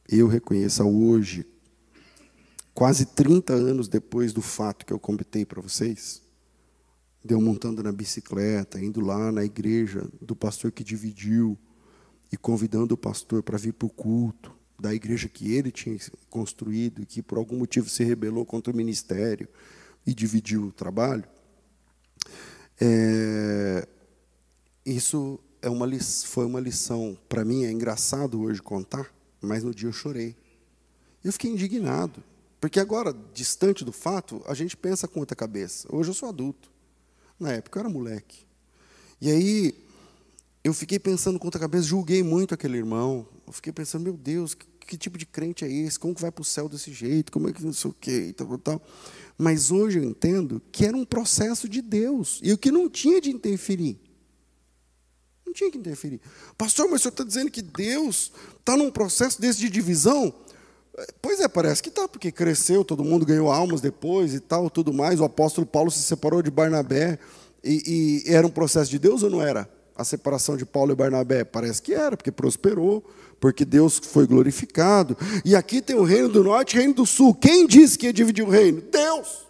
[0.09, 1.45] eu reconheça hoje,
[2.73, 6.21] quase 30 anos depois do fato que eu comentei para vocês,
[7.23, 11.57] deu montando na bicicleta, indo lá na igreja do pastor que dividiu
[12.31, 15.97] e convidando o pastor para vir para o culto da igreja que ele tinha
[16.29, 19.47] construído e que por algum motivo se rebelou contra o ministério
[20.05, 21.23] e dividiu o trabalho.
[22.79, 23.87] É,
[24.85, 25.87] isso é uma,
[26.25, 30.35] foi uma lição, para mim é engraçado hoje contar, mas no dia eu chorei.
[31.23, 32.23] Eu fiquei indignado,
[32.59, 35.87] porque agora, distante do fato, a gente pensa com outra cabeça.
[35.91, 36.71] Hoje eu sou adulto.
[37.39, 38.45] Na época eu era moleque.
[39.19, 39.85] E aí
[40.63, 43.27] eu fiquei pensando com outra cabeça, julguei muito aquele irmão.
[43.45, 45.99] Eu fiquei pensando, meu Deus, que, tipo de crente é esse?
[45.99, 47.31] Como que vai para o céu desse jeito?
[47.31, 48.27] Como é que não sei o quê?
[48.29, 48.81] E tal, tal.
[49.37, 52.39] Mas hoje eu entendo que era um processo de Deus.
[52.43, 53.99] E o que não tinha de interferir.
[55.45, 56.21] Não tinha que interferir.
[56.57, 60.33] Pastor, mas o senhor está dizendo que Deus está num processo desse de divisão?
[61.21, 64.93] Pois é, parece que está, porque cresceu, todo mundo ganhou almas depois e tal, tudo
[64.93, 65.19] mais.
[65.19, 67.19] O apóstolo Paulo se separou de Barnabé.
[67.63, 69.69] E, e, era um processo de Deus ou não era?
[69.95, 71.43] A separação de Paulo e Barnabé?
[71.43, 73.03] Parece que era, porque prosperou,
[73.39, 75.17] porque Deus foi glorificado.
[75.43, 77.33] E aqui tem o reino do norte e o reino do sul.
[77.33, 78.81] Quem disse que ia dividir o reino?
[78.81, 79.45] Deus.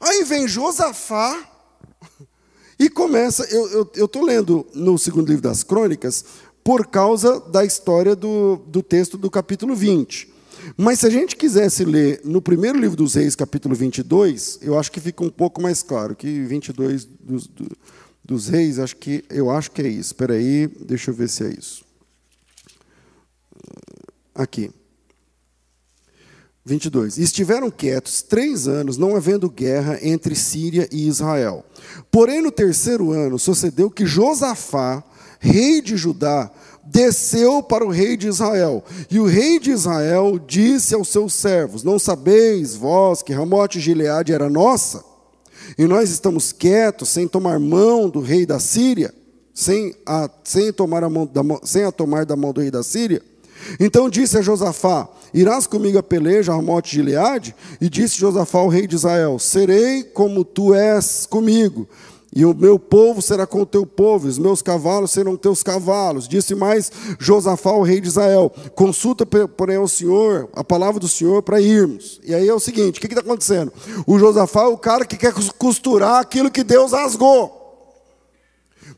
[0.00, 1.48] Aí vem Josafá
[2.78, 3.44] e começa.
[3.44, 6.24] Eu estou lendo no segundo livro das crônicas
[6.62, 10.34] por causa da história do, do texto do capítulo 20.
[10.76, 14.92] Mas se a gente quisesse ler no primeiro livro dos Reis, capítulo 22, eu acho
[14.92, 17.68] que fica um pouco mais claro, que 22 dos, do,
[18.24, 20.12] dos Reis, acho que, eu acho que é isso.
[20.12, 21.87] Espera aí, deixa eu ver se é isso.
[24.38, 24.70] Aqui.
[26.64, 27.18] 22.
[27.18, 31.64] Estiveram quietos três anos, não havendo guerra entre Síria e Israel.
[32.10, 35.02] Porém, no terceiro ano, sucedeu que Josafá,
[35.40, 36.50] rei de Judá,
[36.84, 38.84] desceu para o rei de Israel.
[39.10, 44.32] E o rei de Israel disse aos seus servos: Não sabeis vós que Ramote Gileade
[44.32, 45.04] era nossa?
[45.76, 49.12] E nós estamos quietos, sem tomar mão do rei da Síria?
[49.58, 52.84] sem a, sem, tomar a mão da, sem a tomar da mão do rei da
[52.84, 53.20] Síria?
[53.78, 57.54] Então disse a Josafá: Irás comigo a peleja a Mote de Gileade?
[57.80, 61.88] E disse Josafá ao rei de Israel: Serei como tu és comigo,
[62.34, 65.62] e o meu povo será com o teu povo, e os meus cavalos serão teus
[65.62, 66.28] cavalos.
[66.28, 71.42] Disse mais Josafá ao rei de Israel: Consulta, porém, ao Senhor, a palavra do Senhor,
[71.42, 72.20] para irmos.
[72.24, 73.72] E aí é o seguinte: o que está acontecendo?
[74.06, 77.56] O Josafá é o cara que quer costurar aquilo que Deus rasgou.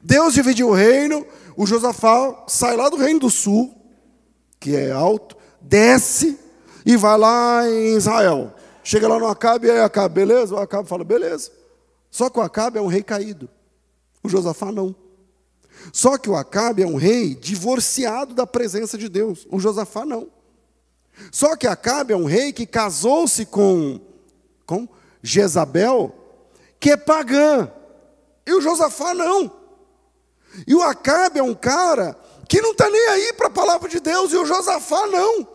[0.03, 1.25] Deus dividiu o reino,
[1.57, 3.75] o Josafá sai lá do reino do sul,
[4.61, 6.39] que é alto, desce
[6.85, 8.55] e vai lá em Israel.
[8.85, 10.55] Chega lá no Acabe, e aí Acabe, beleza?
[10.55, 11.51] O Acabe fala, beleza.
[12.11, 13.49] Só que o Acabe é um rei caído.
[14.23, 14.95] O Josafá não.
[15.93, 19.47] Só que o Acabe é um rei divorciado da presença de Deus.
[19.51, 20.29] O Josafá não.
[21.33, 24.01] Só que Acabe é um rei que casou-se com,
[24.67, 24.89] com
[25.23, 26.15] Jezabel,
[26.79, 27.71] que é pagã.
[28.47, 29.51] E o Josafá não.
[30.67, 32.17] E o Acabe é um cara
[32.51, 35.47] que não está nem aí para a palavra de Deus, e o Josafá não.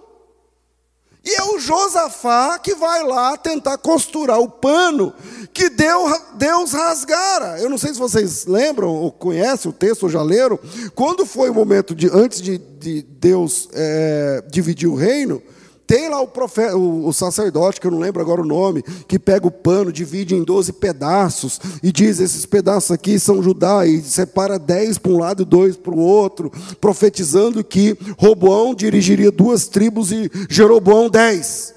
[1.26, 5.14] E é o Josafá que vai lá tentar costurar o pano
[5.54, 7.60] que Deus rasgara.
[7.60, 10.58] Eu não sei se vocês lembram ou conhecem o texto ou já leram.
[10.94, 15.44] Quando foi o momento de antes de, de Deus é, dividir o reino,
[15.88, 19.20] tem lá o, profeta, o, o, sacerdote, que eu não lembro agora o nome, que
[19.20, 24.02] pega o pano, divide em 12 pedaços e diz: esses pedaços aqui são Judá, e
[24.02, 29.68] separa 10 para um lado e dois para o outro, profetizando que Roboão dirigiria duas
[29.68, 31.74] tribos e Jeroboão dez.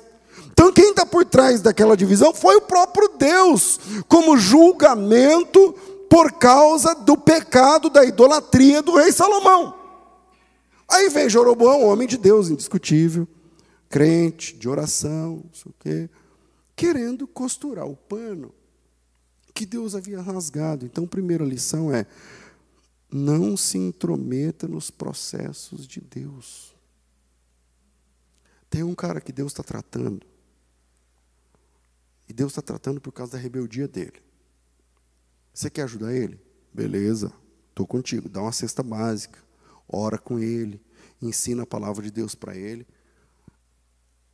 [0.53, 5.75] Então, quem está por trás daquela divisão foi o próprio Deus, como julgamento
[6.09, 9.75] por causa do pecado da idolatria do rei Salomão.
[10.89, 13.29] Aí vem Jeroboão, homem de Deus, indiscutível
[13.89, 16.11] crente, de oração, não sei o quê,
[16.77, 18.55] querendo costurar o pano
[19.55, 20.87] que Deus havia rasgado.
[20.87, 22.07] Então, a primeira lição é:
[23.11, 26.77] não se intrometa nos processos de Deus.
[28.71, 30.27] Tem um cara que Deus está tratando,
[32.29, 34.23] e Deus está tratando por causa da rebeldia dele.
[35.53, 36.39] Você quer ajudar ele?
[36.73, 37.33] Beleza,
[37.71, 38.29] estou contigo.
[38.29, 39.41] Dá uma cesta básica,
[39.89, 40.81] ora com ele,
[41.21, 42.87] ensina a palavra de Deus para ele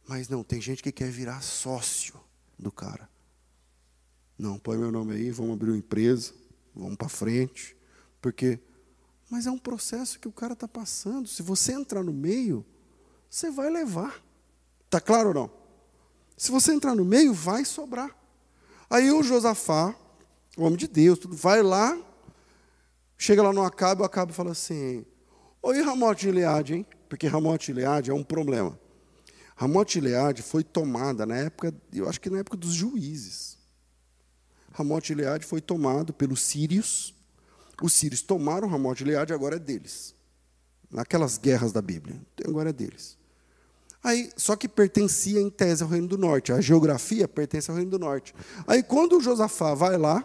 [0.07, 2.21] mas não, tem gente que quer virar sócio
[2.59, 3.09] do cara.
[4.38, 6.33] Não, põe meu nome aí, vamos abrir uma empresa,
[6.75, 7.77] vamos para frente.
[8.21, 8.59] Porque,
[9.31, 11.29] mas é um processo que o cara está passando.
[11.29, 12.64] Se você entrar no meio,
[13.31, 14.23] você vai levar.
[14.85, 15.51] Está claro ou não?
[16.37, 18.14] Se você entrar no meio, vai sobrar.
[18.90, 19.95] Aí o Josafá,
[20.57, 21.99] o homem de Deus, tudo, vai lá,
[23.17, 25.05] chega lá no Acabe, o Acabe fala assim:
[25.62, 26.87] Oi, Ramote de Gileade, hein?
[27.09, 28.79] Porque Ramote de Gileade é um problema.
[29.57, 33.57] Ramote Gileade foi tomada na época, eu acho que na época dos juízes.
[34.73, 37.14] Ramote Gileade foi tomado pelos sírios.
[37.81, 40.14] Os sírios tomaram Ramote Gileade, agora é deles.
[40.90, 43.17] Naquelas guerras da Bíblia, agora é deles.
[44.03, 46.53] Aí, só que pertencia em tese ao Reino do Norte.
[46.53, 48.35] A geografia pertence ao Reino do Norte.
[48.67, 50.23] Aí, quando o Josafá vai lá,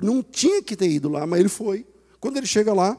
[0.00, 1.86] não tinha que ter ido lá, mas ele foi.
[2.20, 2.98] Quando ele chega lá,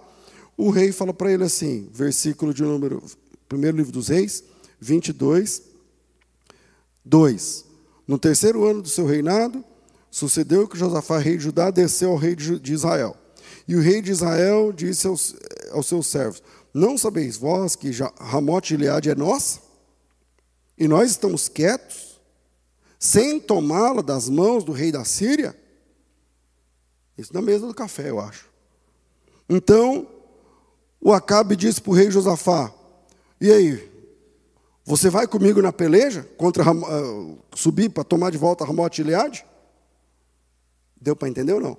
[0.57, 3.03] o rei fala para ele assim, versículo de número,
[3.47, 4.43] primeiro livro dos reis,
[4.79, 5.61] 22,
[7.03, 7.65] 2.
[8.07, 9.63] No terceiro ano do seu reinado,
[10.11, 13.17] sucedeu que Josafá, rei de Judá, desceu ao rei de Israel.
[13.67, 15.35] E o rei de Israel disse aos,
[15.71, 16.41] aos seus servos:
[16.73, 19.59] Não sabeis vós que Ramote Gileade é nossa?
[20.77, 22.19] E nós estamos quietos,
[22.99, 25.55] sem tomá-la das mãos do rei da Síria?
[27.17, 28.45] Isso na mesa do café, eu acho.
[29.47, 30.07] Então,
[30.99, 32.73] o Acabe disse para o rei Josafá:
[33.39, 33.91] E aí,
[34.85, 39.43] você vai comigo na peleja contra uh, subir para tomar de volta Ramote Gileade?
[41.01, 41.77] Deu para entender ou não?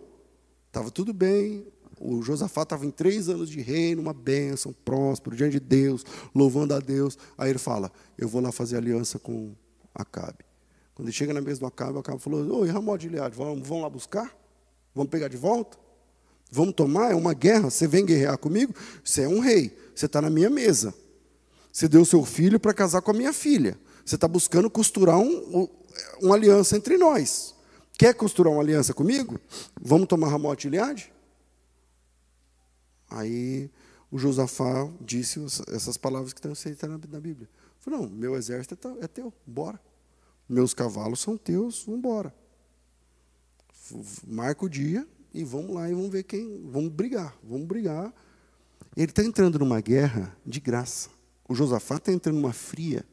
[0.67, 1.65] Estava tudo bem.
[2.01, 6.75] O Josafá estava em três anos de reino, uma bênção, próspero, diante de Deus, louvando
[6.75, 7.17] a Deus.
[7.39, 9.55] Aí ele fala: Eu vou lá fazer aliança com
[9.95, 10.45] Acabe.
[10.93, 13.85] Quando ele chega na mesa do Acabe, o Acabe falou: Oi, Ramote Gileade, vamos, vamos
[13.85, 14.37] lá buscar?
[14.93, 15.79] Vamos pegar de volta?
[16.51, 17.13] Vamos tomar?
[17.13, 17.71] É uma guerra.
[17.71, 18.75] Você vem guerrear comigo?
[19.05, 19.77] Você é um rei.
[19.95, 20.93] Você está na minha mesa.
[21.77, 23.79] Você deu seu filho para casar com a minha filha.
[24.03, 25.69] Você está buscando costurar um, um,
[26.23, 27.55] uma aliança entre nós.
[27.99, 29.39] Quer costurar uma aliança comigo?
[29.79, 31.13] Vamos tomar Ramote Iliade?
[33.11, 33.71] Aí
[34.11, 37.47] o Josafá disse essas palavras que estão escritas na Bíblia.
[37.81, 39.79] Falou, não, meu exército é, é teu, bora.
[40.49, 42.35] Meus cavalos são teus, vamos embora.
[44.27, 46.71] Marca o dia e vamos lá e vamos ver quem.
[46.71, 48.15] Vamos brigar, vamos brigar.
[48.97, 51.15] Ele está entrando numa guerra de graça.
[51.49, 53.05] O Josafá está entrando numa fria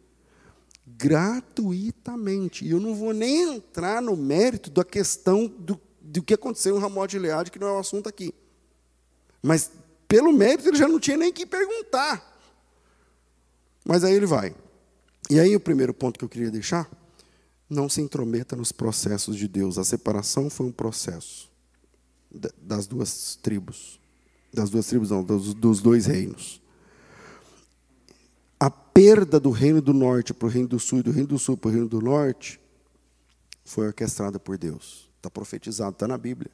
[0.85, 2.65] gratuitamente.
[2.65, 6.79] E eu não vou nem entrar no mérito da questão do, do que aconteceu em
[6.79, 8.33] Ramon de Leade, que não é o assunto aqui.
[9.41, 9.71] Mas
[10.07, 12.31] pelo mérito ele já não tinha nem que perguntar.
[13.85, 14.55] Mas aí ele vai.
[15.29, 16.89] E aí o primeiro ponto que eu queria deixar,
[17.69, 19.77] não se intrometa nos processos de Deus.
[19.77, 21.51] A separação foi um processo
[22.57, 23.99] das duas tribos.
[24.53, 26.61] Das duas tribos, não, dos, dos dois reinos.
[28.63, 31.37] A perda do reino do norte para o reino do sul e do reino do
[31.37, 32.61] sul para o reino do norte
[33.65, 35.11] foi orquestrada por Deus.
[35.17, 36.49] Está profetizado, está na Bíblia.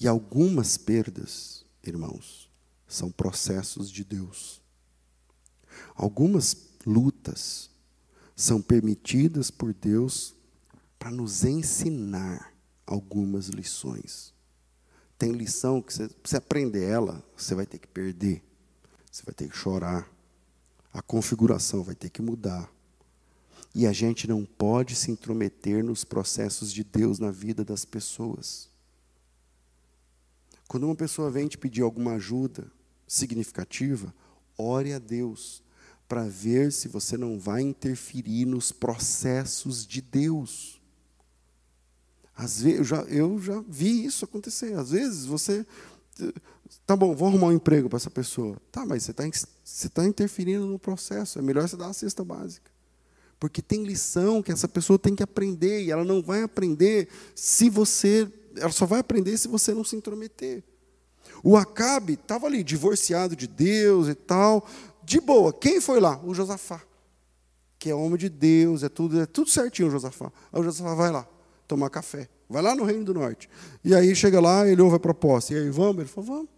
[0.00, 2.50] E algumas perdas, irmãos,
[2.88, 4.62] são processos de Deus.
[5.94, 7.68] Algumas lutas
[8.34, 10.34] são permitidas por Deus
[10.98, 12.54] para nos ensinar
[12.86, 14.32] algumas lições.
[15.18, 18.42] Tem lição que você, você aprender ela, você vai ter que perder.
[19.12, 20.15] Você vai ter que chorar.
[20.96, 22.72] A configuração vai ter que mudar.
[23.74, 28.70] E a gente não pode se intrometer nos processos de Deus na vida das pessoas.
[30.66, 32.72] Quando uma pessoa vem te pedir alguma ajuda
[33.06, 34.14] significativa,
[34.56, 35.62] ore a Deus
[36.08, 40.80] para ver se você não vai interferir nos processos de Deus.
[42.34, 44.72] Às vezes, eu já, eu já vi isso acontecer.
[44.72, 45.66] Às vezes você.
[46.86, 48.56] Tá bom, vou arrumar um emprego para essa pessoa.
[48.70, 49.24] Tá, mas você está
[49.64, 51.38] você tá interferindo no processo.
[51.38, 52.70] É melhor você dar a cesta básica.
[53.38, 57.68] Porque tem lição que essa pessoa tem que aprender e ela não vai aprender se
[57.68, 58.30] você.
[58.56, 60.64] Ela só vai aprender se você não se intrometer.
[61.42, 64.66] O Acabe estava ali, divorciado de Deus e tal,
[65.04, 65.52] de boa.
[65.52, 66.20] Quem foi lá?
[66.24, 66.80] O Josafá.
[67.78, 70.32] Que é homem de Deus, é tudo, é tudo certinho o Josafá.
[70.50, 71.28] Aí o Josafá vai lá
[71.66, 72.28] tomar café.
[72.48, 73.48] Vai lá no Reino do Norte.
[73.84, 75.52] E aí chega lá, ele ouve a proposta.
[75.52, 75.98] E aí, vamos?
[75.98, 76.48] Ele falou, vamos.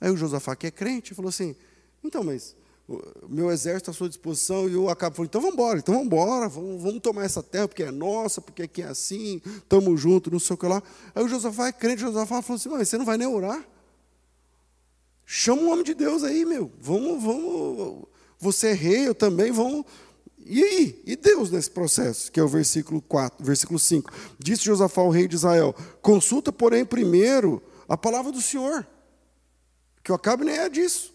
[0.00, 1.54] Aí o Josafá, que é crente, falou assim:
[2.02, 2.56] então, mas
[3.28, 6.48] meu exército à sua disposição, e o Acabe falou, então vamos embora, então vamos embora,
[6.48, 10.40] vamos, vamos tomar essa terra, porque é nossa, porque aqui é assim, estamos juntos, não
[10.40, 10.82] sei o que lá.
[11.14, 13.64] Aí o Josafá é crente, o Josafá falou assim, mas você não vai nem orar?
[15.24, 16.72] Chama um homem de Deus aí, meu.
[16.80, 18.04] Vamos, vamos.
[18.40, 19.84] Você é rei, eu também, vamos.
[20.50, 21.02] E aí?
[21.06, 22.32] E Deus nesse processo?
[22.32, 24.12] Que é o versículo 4, versículo 5.
[24.36, 28.84] Disse Josafá, o rei de Israel: Consulta, porém, primeiro a palavra do Senhor.
[30.02, 31.14] Que eu acabe nem é disso.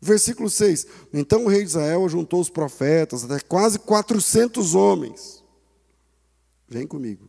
[0.00, 0.86] Versículo 6.
[1.12, 5.42] Então o rei de Israel juntou os profetas, até quase 400 homens.
[6.68, 7.28] Vem comigo.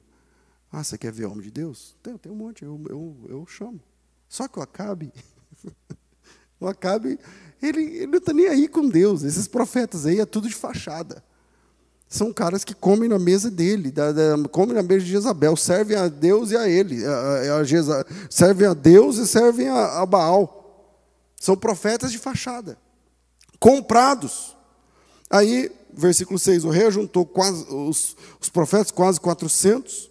[0.72, 1.96] Ah, você quer ver homem de Deus?
[2.04, 3.82] Tem, tem um monte, eu, eu, eu chamo.
[4.30, 5.12] Só que o Acabe
[6.60, 7.20] o Acabe,
[7.62, 9.24] ele, ele não está nem aí com Deus.
[9.24, 11.24] Esses profetas aí é tudo de fachada.
[12.10, 15.98] São caras que comem na mesa dele, da, da, comem na mesa de Jezabel, servem
[15.98, 17.06] a Deus e a ele.
[17.06, 20.58] A, a, a servem a Deus e servem a, a Baal.
[21.36, 22.78] São profetas de fachada,
[23.60, 24.56] comprados.
[25.30, 30.10] Aí, versículo 6, o rei juntou quase, os, os profetas, quase 400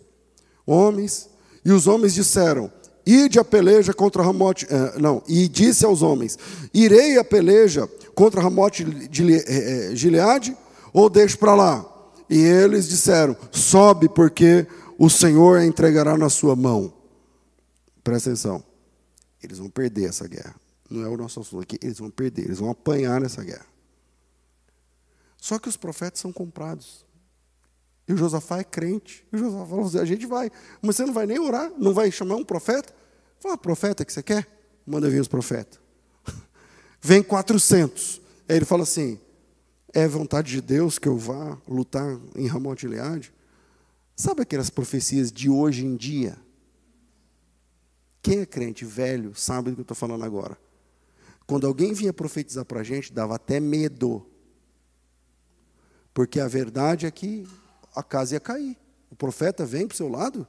[0.66, 1.30] homens,
[1.64, 2.70] e os homens disseram:
[3.06, 4.66] Ide a peleja contra Ramote.
[4.66, 6.36] Uh, não, e disse aos homens:
[6.74, 10.56] Irei a peleja contra Ramote de eh, eh, Gileade,
[10.92, 11.86] ou deixo para lá?
[12.28, 14.66] E eles disseram: Sobe, porque
[14.98, 16.92] o Senhor a entregará na sua mão.
[18.02, 18.62] Presta atenção.
[19.40, 20.56] Eles vão perder essa guerra.
[20.90, 21.78] Não é o nosso assunto aqui.
[21.80, 23.66] Eles vão perder, eles vão apanhar nessa guerra.
[25.36, 27.05] Só que os profetas são comprados.
[28.08, 29.26] E o Josafá é crente.
[29.32, 30.50] E o Josafá falou assim, a gente vai.
[30.80, 31.72] Mas você não vai nem orar?
[31.76, 32.94] Não vai chamar um profeta?
[33.40, 34.46] Fala, profeta que você quer?
[34.86, 35.80] Manda vir os profetas.
[37.02, 38.20] Vem 400.
[38.48, 39.18] Aí ele fala assim,
[39.92, 43.32] é vontade de Deus que eu vá lutar em Ramon de Leade?
[44.14, 46.36] Sabe aquelas profecias de hoje em dia?
[48.22, 50.56] Quem é crente velho sabe do que eu estou falando agora.
[51.46, 54.26] Quando alguém vinha profetizar para a gente, dava até medo.
[56.12, 57.46] Porque a verdade é que
[57.96, 58.76] a casa ia cair.
[59.10, 60.46] O profeta vem para o seu lado,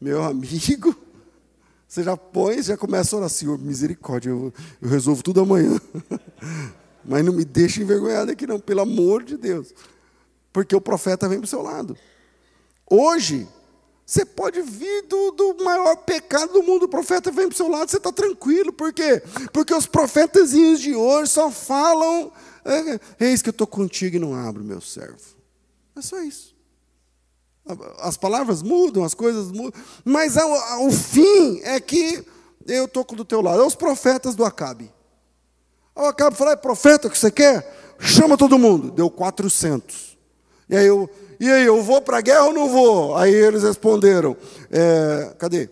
[0.00, 0.94] meu amigo,
[1.86, 5.78] você já põe, já começa a orar, Senhor, misericórdia, eu, eu resolvo tudo amanhã.
[7.04, 9.74] Mas não me deixe envergonhado aqui não, pelo amor de Deus.
[10.52, 11.96] Porque o profeta vem para o seu lado.
[12.88, 13.46] Hoje,
[14.06, 17.68] você pode vir do, do, maior pecado do mundo, o profeta vem para o seu
[17.68, 18.72] lado, você está tranquilo.
[18.72, 19.22] Por quê?
[19.52, 22.32] Porque os profetazinhos de hoje só falam,
[22.64, 25.41] é, eis que eu estou contigo e não abro meu servo.
[25.96, 26.54] É só isso.
[27.98, 30.34] As palavras mudam, as coisas mudam, mas
[30.80, 32.24] o fim é que
[32.66, 33.62] eu estou do teu lado.
[33.62, 34.90] É os profetas do Acabe.
[35.94, 37.96] O Acabe falou: é profeta que você quer?
[38.00, 38.90] Chama todo mundo.
[38.90, 40.18] Deu 400.
[40.68, 43.16] E aí eu, e aí, eu vou para a guerra ou não vou?
[43.16, 44.36] Aí eles responderam:
[44.70, 45.68] é, cadê?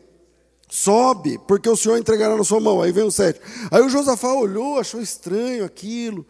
[0.69, 2.81] Sobe, porque o Senhor entregará na sua mão.
[2.81, 3.41] Aí vem o sete.
[3.71, 6.25] Aí o Josafá olhou, achou estranho aquilo.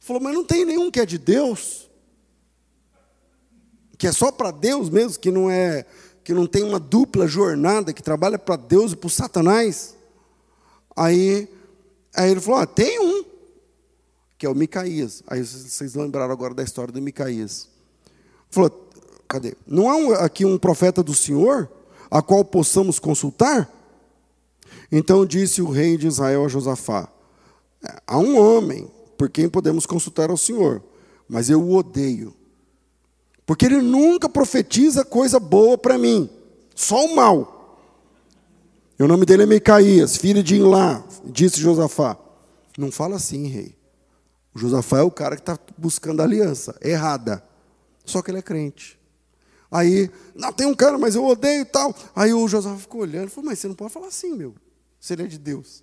[0.00, 1.81] Falou: mas não tem nenhum que é de Deus?
[4.02, 5.86] Que é só para Deus mesmo, que não é
[6.24, 9.94] que não tem uma dupla jornada, que trabalha para Deus e para Satanás.
[10.96, 11.48] Aí,
[12.12, 13.24] aí ele falou: ah, tem um,
[14.36, 15.22] que é o Micaías.
[15.28, 17.68] Aí vocês lembraram agora da história do Micaías.
[18.50, 18.90] Falou:
[19.28, 19.54] cadê?
[19.64, 21.70] Não há aqui um profeta do Senhor,
[22.10, 23.72] a qual possamos consultar?
[24.90, 27.08] Então disse o rei de Israel a Josafá:
[27.84, 30.82] é, Há um homem por quem podemos consultar ao Senhor,
[31.28, 32.41] mas eu o odeio.
[33.44, 36.30] Porque ele nunca profetiza coisa boa para mim,
[36.74, 37.78] só o mal.
[38.98, 42.16] E o nome dele é Micaías, filho de Inlá, disse Josafá.
[42.78, 43.76] Não fala assim, rei.
[44.54, 47.42] O Josafá é o cara que está buscando aliança, errada.
[48.04, 48.98] Só que ele é crente.
[49.70, 51.94] Aí, não, tem um cara, mas eu odeio e tal.
[52.14, 54.54] Aí o Josafá ficou olhando e falou, mas você não pode falar assim, meu.
[55.00, 55.82] Se ele é de Deus.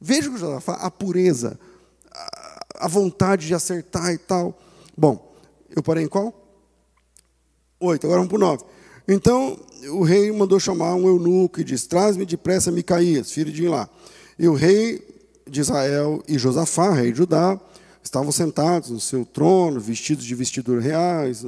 [0.00, 1.58] Veja o Josafá, a pureza,
[2.74, 4.58] a vontade de acertar e tal.
[4.96, 5.34] Bom,
[5.74, 6.43] eu parei em qual?
[7.84, 8.64] Oito, agora vamos para o nove.
[9.06, 9.58] Então,
[9.90, 13.90] o rei mandou chamar um eunuco e disse, traz-me depressa Micaías, filho de Ilá.
[14.38, 15.06] E o rei
[15.46, 17.60] de Israel e Josafá, rei de Judá,
[18.02, 21.44] estavam sentados no seu trono, vestidos de vestiduras reais,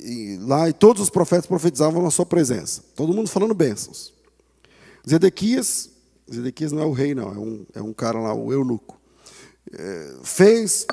[0.00, 2.82] e lá, e todos os profetas profetizavam na sua presença.
[2.96, 4.12] Todo mundo falando bênçãos.
[5.08, 5.88] Zedequias,
[6.28, 8.98] Zedequias não é o rei, não, é um, é um cara lá, o eunuco.
[9.72, 10.84] É, fez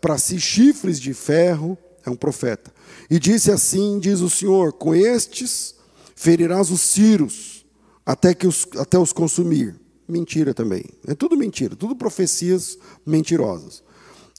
[0.00, 2.79] para si chifres de ferro, é um profeta.
[3.10, 5.74] E disse assim: diz o Senhor: com estes
[6.14, 7.66] ferirás os ciros,
[8.06, 9.78] até, que os, até os consumir.
[10.08, 10.84] Mentira também.
[11.06, 13.82] É tudo mentira, tudo profecias mentirosas.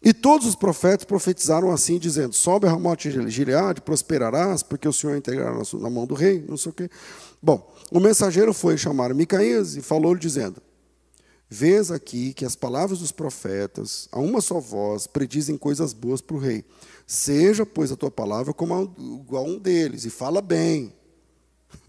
[0.03, 5.15] E todos os profetas profetizaram assim, dizendo: Sobe a Ramote Gileade, prosperarás, porque o Senhor
[5.15, 6.89] integrará na mão do rei, não sei o quê.
[7.41, 10.61] Bom, o mensageiro foi chamar Micaías e falou-lhe, dizendo:
[11.53, 16.37] Vês aqui que as palavras dos profetas, a uma só voz, predizem coisas boas para
[16.37, 16.63] o rei.
[17.05, 20.93] Seja, pois, a tua palavra como a, igual a um deles, e fala bem.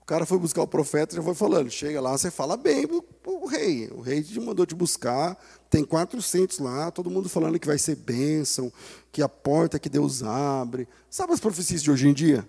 [0.00, 1.70] O cara foi buscar o profeta e já foi falando.
[1.70, 3.88] Chega lá, você fala bem para o rei.
[3.92, 5.36] O rei te mandou te buscar,
[5.70, 8.72] tem 400 lá, todo mundo falando que vai ser bênção,
[9.10, 10.88] que a porta que Deus abre.
[11.08, 12.48] Sabe as profecias de hoje em dia?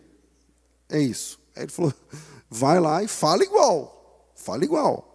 [0.90, 1.40] É isso.
[1.56, 1.94] Aí ele falou:
[2.50, 4.30] vai lá e fala igual.
[4.36, 5.13] Fala igual.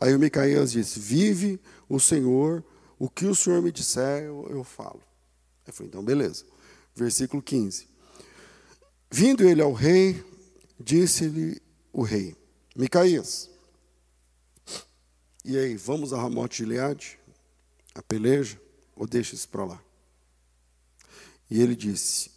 [0.00, 2.64] Aí o Micaías disse: Vive o Senhor,
[2.98, 5.02] o que o Senhor me disser, eu, eu falo.
[5.66, 6.44] Aí falou: então, beleza.
[6.94, 7.88] Versículo 15.
[9.10, 10.24] Vindo ele ao rei,
[10.78, 12.36] Disse-lhe o rei,
[12.74, 13.48] Micaías,
[15.44, 17.18] e aí, vamos a Ramote Gileade?
[17.94, 18.58] A peleja?
[18.96, 19.84] Ou deixa isso para lá?
[21.50, 22.30] E ele disse,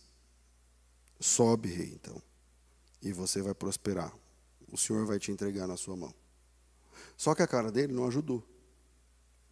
[1.19, 2.21] sobe, rei, então,
[3.01, 4.13] e você vai prosperar.
[4.69, 6.13] O Senhor vai te entregar na sua mão.
[7.17, 8.43] Só que a cara dele não ajudou.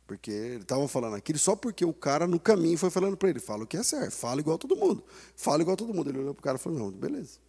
[0.08, 3.40] Porque ele estava falando aquilo só porque o cara no caminho foi falando para ele:
[3.40, 5.04] fala o que é certo, fala igual todo mundo.
[5.36, 6.12] Fala igual todo mundo.
[6.12, 7.40] Ele olhou para o cara e falou: não, beleza.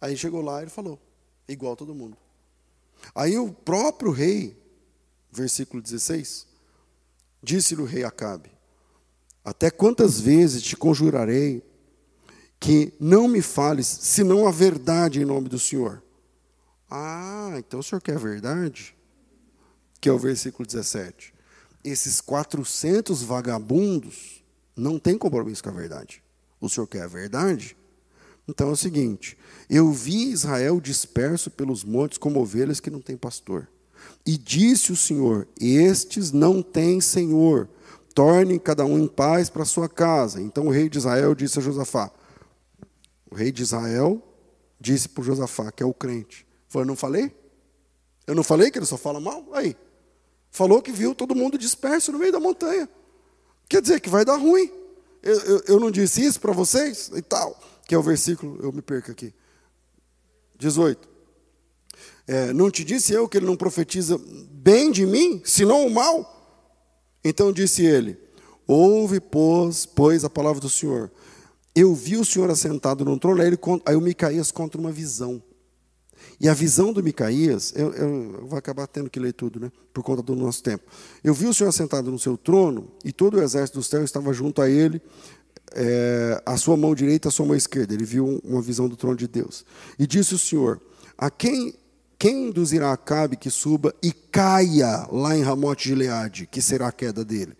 [0.00, 0.98] Aí chegou lá e ele falou,
[1.48, 2.16] igual todo mundo.
[3.14, 4.56] Aí o próprio rei,
[5.30, 6.46] versículo 16,
[7.42, 8.50] disse-lhe o rei Acabe:
[9.44, 11.64] Até quantas vezes te conjurarei
[12.60, 16.00] que não me fales senão a verdade em nome do Senhor?
[16.88, 18.94] Ah, então o senhor quer a verdade?
[20.02, 21.32] Que é o versículo 17.
[21.84, 24.42] Esses 400 vagabundos
[24.76, 26.20] não têm compromisso com a verdade.
[26.60, 27.76] O senhor quer a verdade?
[28.48, 29.38] Então é o seguinte:
[29.70, 33.68] eu vi Israel disperso pelos montes como ovelhas que não têm pastor.
[34.26, 37.68] E disse o Senhor: Estes não têm senhor.
[38.12, 40.40] Tornem cada um em paz para sua casa.
[40.42, 42.10] Então o rei de Israel disse a Josafá:
[43.30, 44.20] O rei de Israel
[44.80, 47.32] disse para Josafá, que é o crente: Falou, não falei?
[48.26, 49.46] Eu não falei que ele só fala mal?
[49.52, 49.76] Aí.
[50.52, 52.88] Falou que viu todo mundo disperso no meio da montanha.
[53.68, 54.70] Quer dizer que vai dar ruim.
[55.20, 57.58] Eu, eu, eu não disse isso para vocês e tal
[57.92, 59.34] que é o versículo, eu me perco aqui.
[60.58, 61.08] 18.
[62.26, 64.18] É, não te disse eu que ele não profetiza
[64.50, 66.72] bem de mim, senão o mal?
[67.22, 68.18] Então disse ele:
[68.66, 71.10] Ouve, pois, pois a palavra do Senhor.
[71.74, 75.42] Eu vi o Senhor assentado no trono, aí, ele, aí o Micaías conta uma visão.
[76.42, 79.70] E a visão do Micaías, eu, eu, vou acabar tendo que ler tudo, né?
[79.94, 80.82] Por conta do nosso tempo.
[81.22, 84.32] Eu vi o Senhor assentado no seu trono, e todo o exército do céu estava
[84.32, 85.00] junto a ele,
[85.72, 87.94] é, a sua mão direita, a sua mão esquerda.
[87.94, 89.64] Ele viu uma visão do trono de Deus.
[89.96, 90.80] E disse o Senhor:
[91.16, 91.74] A quem,
[92.18, 97.24] quem induzirá Acabe que suba e caia lá em Ramote Gileade, que será a queda
[97.24, 97.52] dele?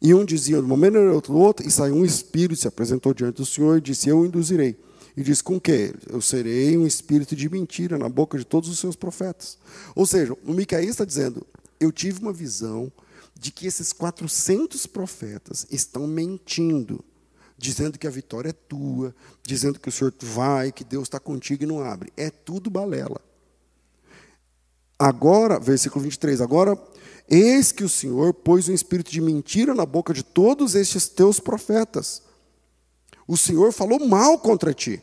[0.00, 3.38] E um dizia de uma maneira, outro outro, e saiu um espírito, se apresentou diante
[3.38, 4.76] do Senhor e disse: Eu induzirei.
[5.16, 5.94] E disse: Com que?
[6.08, 9.58] Eu serei um espírito de mentira na boca de todos os seus profetas.
[9.94, 11.46] Ou seja, o Micaías está dizendo:
[11.78, 12.90] Eu tive uma visão
[13.38, 17.04] de que esses 400 profetas estão mentindo
[17.62, 21.62] dizendo que a vitória é tua, dizendo que o Senhor vai, que Deus está contigo
[21.62, 22.12] e não abre.
[22.16, 23.20] É tudo balela.
[24.98, 26.76] Agora, versículo 23, agora,
[27.30, 31.38] eis que o Senhor pôs um espírito de mentira na boca de todos estes teus
[31.38, 32.22] profetas.
[33.26, 35.02] O Senhor falou mal contra ti.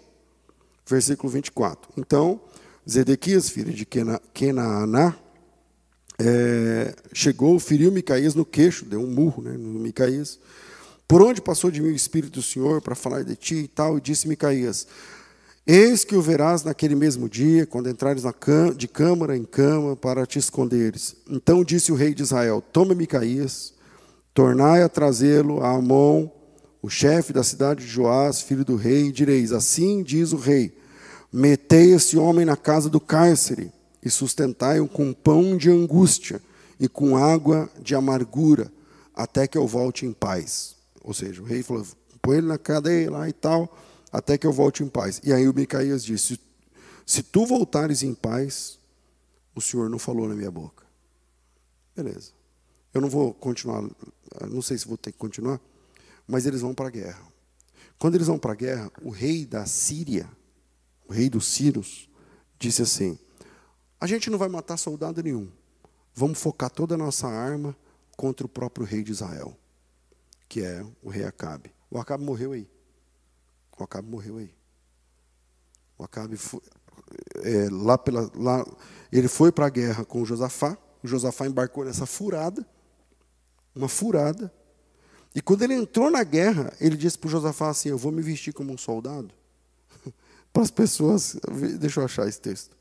[0.85, 1.91] Versículo 24.
[1.97, 2.41] Então,
[2.89, 3.85] Zedequias, filho de
[4.33, 5.15] Kenaaná,
[6.19, 10.39] é, chegou, feriu Micaías no queixo, deu um murro né, no Micaías.
[11.07, 13.97] Por onde passou de mim o Espírito do Senhor para falar de ti e tal,
[13.97, 14.85] e disse Micaías:
[15.65, 18.23] Eis que o verás naquele mesmo dia, quando entrares
[18.75, 21.15] de câmara em cama para te esconderes.
[21.29, 23.73] Então disse o rei de Israel: Toma Micaías,
[24.33, 26.29] tornai a trazê-lo a Amon,
[26.81, 30.77] o chefe da cidade de Joás, filho do rei, e direis: Assim diz o rei:
[31.31, 33.71] Metei esse homem na casa do cárcere
[34.03, 36.41] e sustentai-o com pão de angústia
[36.79, 38.71] e com água de amargura,
[39.13, 40.75] até que eu volte em paz.
[41.03, 41.85] Ou seja, o rei falou:
[42.21, 43.69] põe ele na cadeia lá e tal
[44.11, 45.21] até que eu volte em paz.
[45.23, 46.39] E aí o Micaías disse:
[47.05, 48.79] Se tu voltares em paz,
[49.55, 50.83] o Senhor não falou na minha boca.
[51.95, 52.31] Beleza.
[52.93, 53.83] Eu não vou continuar,
[54.49, 55.59] não sei se vou ter que continuar,
[56.29, 57.27] mas eles vão para a guerra.
[57.97, 60.29] Quando eles vão para a guerra, o rei da Síria,
[61.07, 62.07] o rei dos Círios,
[62.59, 63.17] disse assim:
[63.99, 65.51] A gente não vai matar soldado nenhum.
[66.13, 67.75] Vamos focar toda a nossa arma
[68.15, 69.57] contra o próprio rei de Israel,
[70.47, 71.73] que é o rei Acabe.
[71.89, 72.69] O Acabe morreu aí.
[73.77, 74.53] O Acabe morreu aí.
[75.97, 76.61] O Acabe foi,
[77.43, 78.65] é, lá pela, lá,
[79.11, 80.77] ele foi para a guerra com Josafá.
[81.01, 82.65] O Josafá embarcou nessa furada,
[83.73, 84.53] uma furada.
[85.33, 88.53] E quando ele entrou na guerra, ele disse para Josafá assim: Eu vou me vestir
[88.53, 89.29] como um soldado.
[90.51, 91.37] para as pessoas.
[91.79, 92.75] Deixa eu achar esse texto.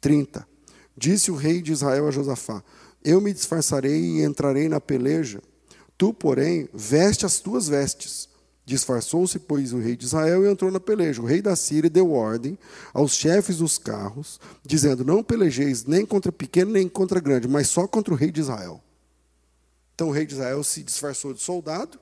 [0.00, 0.46] 30.
[0.96, 2.62] Disse o rei de Israel a Josafá:
[3.02, 5.42] Eu me disfarçarei e entrarei na peleja.
[5.96, 8.28] Tu, porém, veste as tuas vestes
[8.66, 11.22] Disfarçou-se, pois, o rei de Israel e entrou na peleja.
[11.22, 12.58] O rei da Síria deu ordem
[12.92, 17.86] aos chefes dos carros, dizendo: Não pelejeis nem contra pequeno nem contra grande, mas só
[17.86, 18.82] contra o rei de Israel.
[19.96, 21.98] Então o rei de Israel se disfarçou de soldado,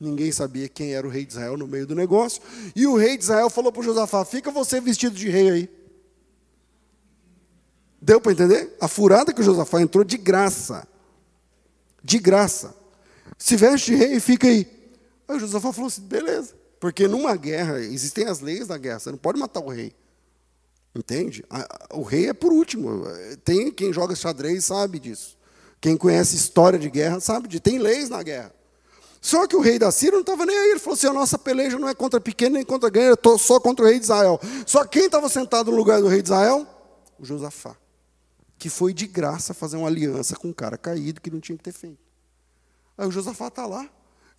[0.00, 2.40] ninguém sabia quem era o rei de Israel no meio do negócio,
[2.74, 5.70] e o rei de Israel falou para Josafá: Fica você vestido de rei aí.
[8.00, 8.74] Deu para entender?
[8.80, 10.88] A furada que o Josafá entrou de graça.
[12.02, 12.74] De graça.
[13.36, 14.66] Se veste de rei e fica aí.
[15.28, 16.54] Aí o Josafá falou assim: beleza.
[16.80, 19.94] Porque numa guerra, existem as leis da guerra, você não pode matar o rei.
[20.94, 21.44] Entende?
[21.90, 23.04] O rei é por último.
[23.44, 25.36] Tem quem joga xadrez sabe disso.
[25.84, 28.50] Quem conhece história de guerra sabe de tem leis na guerra.
[29.20, 30.70] Só que o rei da Síria não estava nem aí.
[30.70, 33.60] Ele falou assim: a nossa peleja não é contra pequeno nem contra grande, estou só
[33.60, 34.40] contra o rei de Israel.
[34.64, 36.66] Só quem estava sentado no lugar do rei de Israel?
[37.18, 37.76] O Josafá.
[38.56, 41.64] Que foi de graça fazer uma aliança com um cara caído que não tinha que
[41.64, 41.98] ter feito.
[42.96, 43.86] Aí o Josafá está lá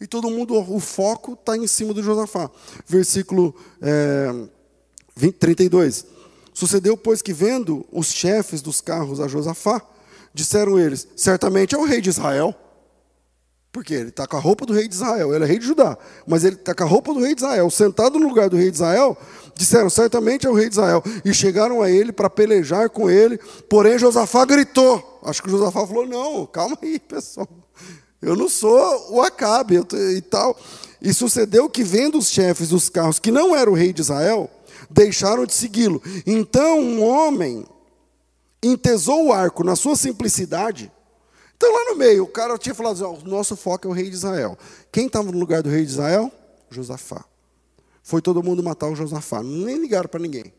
[0.02, 2.50] e todo mundo, o foco está em cima do Josafá.
[2.88, 4.34] Versículo é,
[5.16, 6.08] 20, 32.
[6.56, 9.80] Sucedeu, pois, que vendo os chefes dos carros a Josafá,
[10.36, 12.54] disseram eles: certamente é o rei de Israel.
[13.72, 15.98] Porque ele está com a roupa do rei de Israel, ele é rei de Judá,
[16.26, 18.72] mas ele está com a roupa do rei de Israel, sentado no lugar do rei
[18.72, 19.18] de Israel,
[19.54, 23.38] disseram, certamente é o rei de Israel, e chegaram a ele para pelejar com ele,
[23.70, 27.50] porém Josafá gritou, acho que Josafá falou, não, calma aí pessoal,
[28.22, 29.76] eu não sou o Acabe
[30.16, 30.58] e tal.
[31.02, 34.50] E sucedeu que, vendo os chefes dos carros, que não era o rei de Israel,
[34.90, 36.02] deixaram de segui-lo.
[36.26, 37.66] Então um homem
[38.68, 40.92] entesou o arco na sua simplicidade.
[41.56, 44.10] Então, lá no meio, o cara tinha falado: assim, o nosso foco é o rei
[44.10, 44.58] de Israel.
[44.92, 46.32] Quem estava no lugar do rei de Israel?
[46.70, 47.24] Josafá.
[48.04, 49.42] Foi todo mundo matar o Josafá.
[49.42, 50.54] Nem ligaram para ninguém.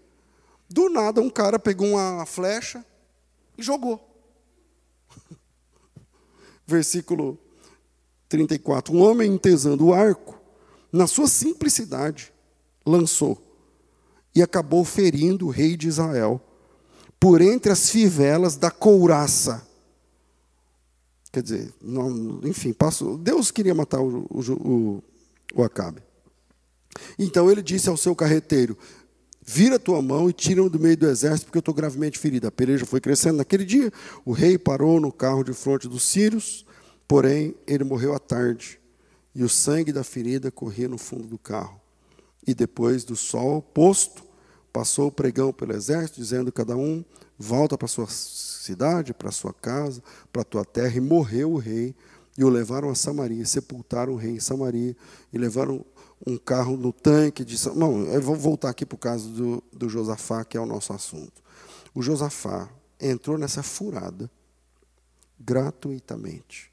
[0.68, 2.84] Do nada, um cara pegou uma flecha
[3.56, 4.00] e jogou.
[6.66, 7.38] Versículo
[8.28, 8.94] 34.
[8.94, 10.40] Um homem entesando o arco,
[10.92, 12.32] na sua simplicidade,
[12.84, 13.40] lançou
[14.34, 16.40] e acabou ferindo o rei de Israel
[17.18, 19.66] por entre as fivelas da couraça.
[21.32, 25.02] Quer dizer, não, enfim, passou, Deus queria matar o, o, o,
[25.54, 26.02] o Acabe.
[27.18, 28.76] Então ele disse ao seu carreteiro:
[29.44, 32.46] Vira tua mão e tira-me do meio do exército, porque eu estou gravemente ferido.
[32.46, 33.36] A peleja foi crescendo.
[33.36, 33.92] Naquele dia,
[34.24, 36.66] o rei parou no carro de fronte dos sírios
[37.08, 38.80] Porém, ele morreu à tarde,
[39.34, 41.80] e o sangue da ferida corria no fundo do carro.
[42.46, 44.24] E depois do sol posto,
[44.76, 47.02] passou o pregão pelo exército, dizendo cada um:
[47.38, 50.94] volta para sua cidade, para sua casa, para a tua terra.
[50.94, 51.94] E morreu o rei,
[52.36, 54.94] e o levaram a Samaria, sepultaram o rei em Samaria,
[55.32, 55.82] e levaram
[56.26, 57.56] um carro no tanque de.
[57.70, 60.92] Não, eu vou voltar aqui para o caso do, do Josafá, que é o nosso
[60.92, 61.42] assunto.
[61.94, 62.68] O Josafá
[63.00, 64.30] entrou nessa furada
[65.40, 66.70] gratuitamente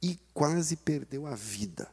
[0.00, 1.88] e quase perdeu a vida.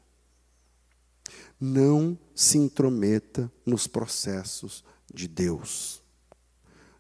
[1.59, 4.83] Não se intrometa nos processos
[5.13, 6.03] de Deus.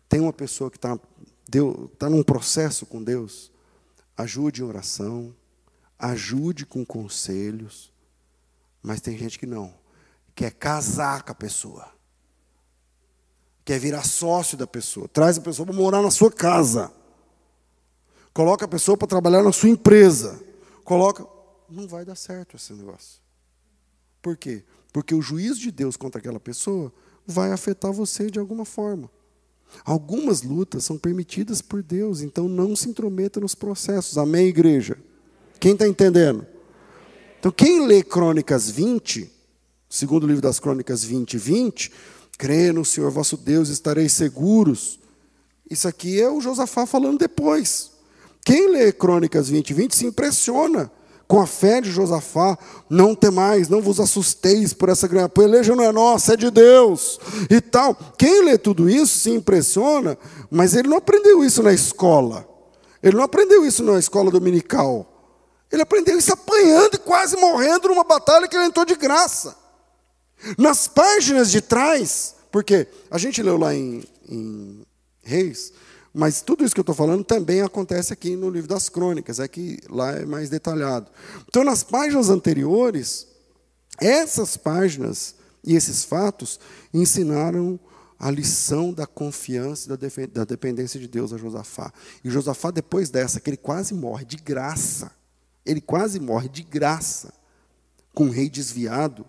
[0.09, 0.97] tem uma pessoa que está
[1.97, 3.51] tá num processo com Deus,
[4.15, 5.35] ajude em oração,
[5.99, 7.91] ajude com conselhos,
[8.81, 9.73] mas tem gente que não,
[10.33, 11.91] quer casar com a pessoa,
[13.65, 16.91] quer virar sócio da pessoa, traz a pessoa para morar na sua casa,
[18.33, 20.41] coloca a pessoa para trabalhar na sua empresa,
[20.83, 21.27] coloca.
[21.69, 23.26] Não vai dar certo esse negócio.
[24.21, 24.63] Por quê?
[24.91, 26.91] Porque o juízo de Deus contra aquela pessoa
[27.25, 29.09] vai afetar você de alguma forma.
[29.83, 34.17] Algumas lutas são permitidas por Deus, então não se intrometa nos processos.
[34.17, 34.97] Amém, igreja?
[35.59, 36.45] Quem está entendendo?
[37.39, 39.29] Então, quem lê Crônicas 20,
[39.89, 41.91] segundo o livro das Crônicas 20, 20,
[42.37, 44.99] crê no Senhor vosso Deus, estareis seguros.
[45.69, 47.91] Isso aqui é o Josafá falando depois.
[48.43, 50.91] Quem lê Crônicas 20, 20 se impressiona
[51.27, 52.57] com a fé de Josafá,
[52.89, 56.49] não temais, não vos assusteis por essa grande, a peleja não é nossa, é de
[56.49, 57.19] Deus,
[57.49, 57.95] e tal.
[58.17, 60.17] Quem lê tudo isso se impressiona,
[60.49, 62.47] mas ele não aprendeu isso na escola,
[63.03, 65.05] ele não aprendeu isso na escola dominical,
[65.69, 69.55] ele aprendeu isso apanhando e quase morrendo numa batalha que ele entrou de graça.
[70.57, 74.85] Nas páginas de trás, porque a gente leu lá em, em
[75.23, 75.73] Reis,
[76.13, 79.47] mas tudo isso que eu estou falando também acontece aqui no livro das crônicas, é
[79.47, 81.11] que lá é mais detalhado.
[81.47, 83.27] Então, nas páginas anteriores,
[83.99, 86.59] essas páginas e esses fatos
[86.93, 87.79] ensinaram
[88.19, 91.93] a lição da confiança e da dependência de Deus a Josafá.
[92.23, 95.11] E Josafá, depois dessa, que ele quase morre de graça,
[95.65, 97.33] ele quase morre de graça,
[98.13, 99.25] com um rei desviado,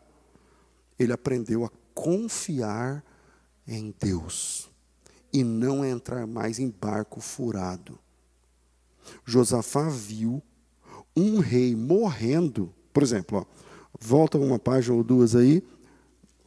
[0.99, 3.05] ele aprendeu a confiar
[3.67, 4.68] em Deus
[5.33, 7.99] e não entrar mais em barco furado.
[9.25, 10.43] Josafá viu
[11.17, 13.45] um rei morrendo, por exemplo, ó,
[13.99, 15.63] volta uma página ou duas aí,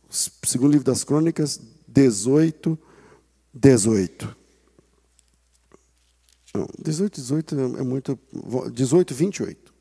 [0.09, 2.77] segundo livro das crônicas, 18,
[3.53, 4.35] 18.
[6.53, 8.19] Não, 18, 18 é muito.
[8.73, 9.73] 18, 28.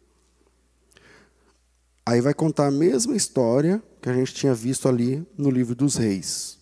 [2.07, 5.97] Aí vai contar a mesma história que a gente tinha visto ali no livro dos
[5.97, 6.59] reis.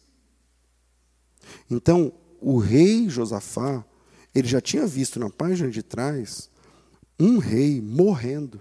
[1.71, 3.85] Então, o rei Josafá,
[4.35, 6.51] ele já tinha visto na página de trás
[7.19, 8.61] um rei morrendo.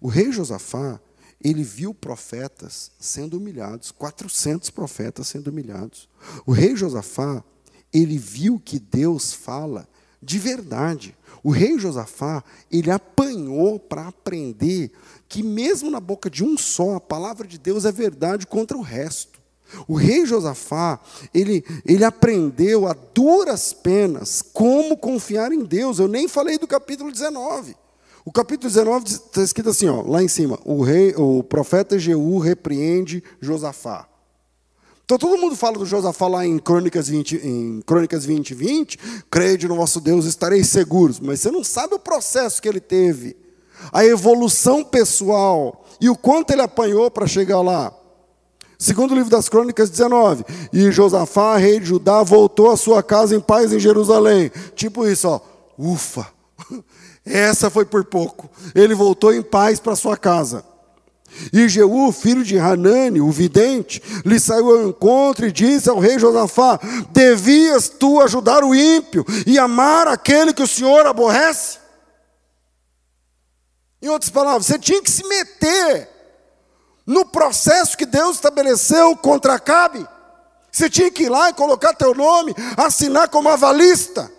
[0.00, 1.00] O rei Josafá,
[1.40, 6.08] ele viu profetas sendo humilhados, 400 profetas sendo humilhados.
[6.46, 7.44] O rei Josafá,
[7.92, 9.86] ele viu que Deus fala
[10.20, 11.16] de verdade.
[11.42, 14.90] O rei Josafá, ele apanhou para aprender
[15.28, 18.82] que mesmo na boca de um só, a palavra de Deus é verdade contra o
[18.82, 19.43] resto.
[19.86, 21.00] O rei Josafá,
[21.32, 25.98] ele, ele aprendeu a duras penas como confiar em Deus.
[25.98, 27.76] Eu nem falei do capítulo 19.
[28.24, 32.38] O capítulo 19 está escrito assim, ó, lá em cima: o, rei, o profeta Jeú
[32.38, 34.08] repreende Josafá.
[35.04, 38.98] Então todo mundo fala do Josafá lá em Crônicas 20, em Crônicas 20, 20,
[39.30, 41.20] crede no vosso Deus, estareis seguros.
[41.20, 43.36] Mas você não sabe o processo que ele teve,
[43.92, 47.94] a evolução pessoal e o quanto ele apanhou para chegar lá.
[48.78, 50.44] Segundo livro das Crônicas 19.
[50.72, 54.50] E Josafá, rei de Judá, voltou à sua casa em paz em Jerusalém.
[54.74, 55.40] Tipo isso, ó.
[55.78, 56.26] Ufa!
[57.24, 58.50] Essa foi por pouco.
[58.74, 60.64] Ele voltou em paz para sua casa.
[61.52, 66.18] E Jeú, filho de Hanani, o vidente, lhe saiu ao encontro e disse ao rei
[66.18, 66.78] Josafá:
[67.10, 71.78] Devias tu ajudar o ímpio e amar aquele que o Senhor aborrece?
[74.00, 76.08] Em outras palavras, você tinha que se meter
[77.06, 80.06] no processo que Deus estabeleceu contra Acabe.
[80.70, 84.30] Você tinha que ir lá e colocar teu nome, assinar como avalista.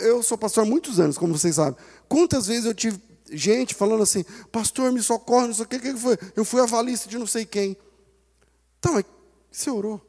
[0.00, 1.76] Eu sou pastor há muitos anos, como vocês sabem.
[2.08, 5.94] Quantas vezes eu tive gente falando assim, pastor, me socorre, não sei o que, que
[5.96, 6.18] foi?
[6.36, 7.76] Eu fui avalista de não sei quem.
[8.78, 9.04] Então, mas
[9.50, 10.00] você orou?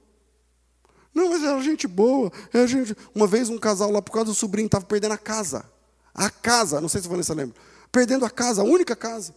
[1.13, 2.32] Não, mas era gente boa.
[2.51, 2.95] Era gente...
[3.13, 5.63] Uma vez um casal lá, por causa do sobrinho, estava perdendo a casa.
[6.13, 7.55] A casa, não sei se a Vanessa lembra.
[7.91, 9.36] Perdendo a casa, a única casa.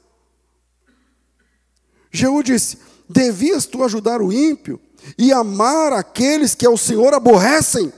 [2.17, 4.81] Jeú disse: Devias tu ajudar o ímpio
[5.17, 7.93] e amar aqueles que ao Senhor aborrecem.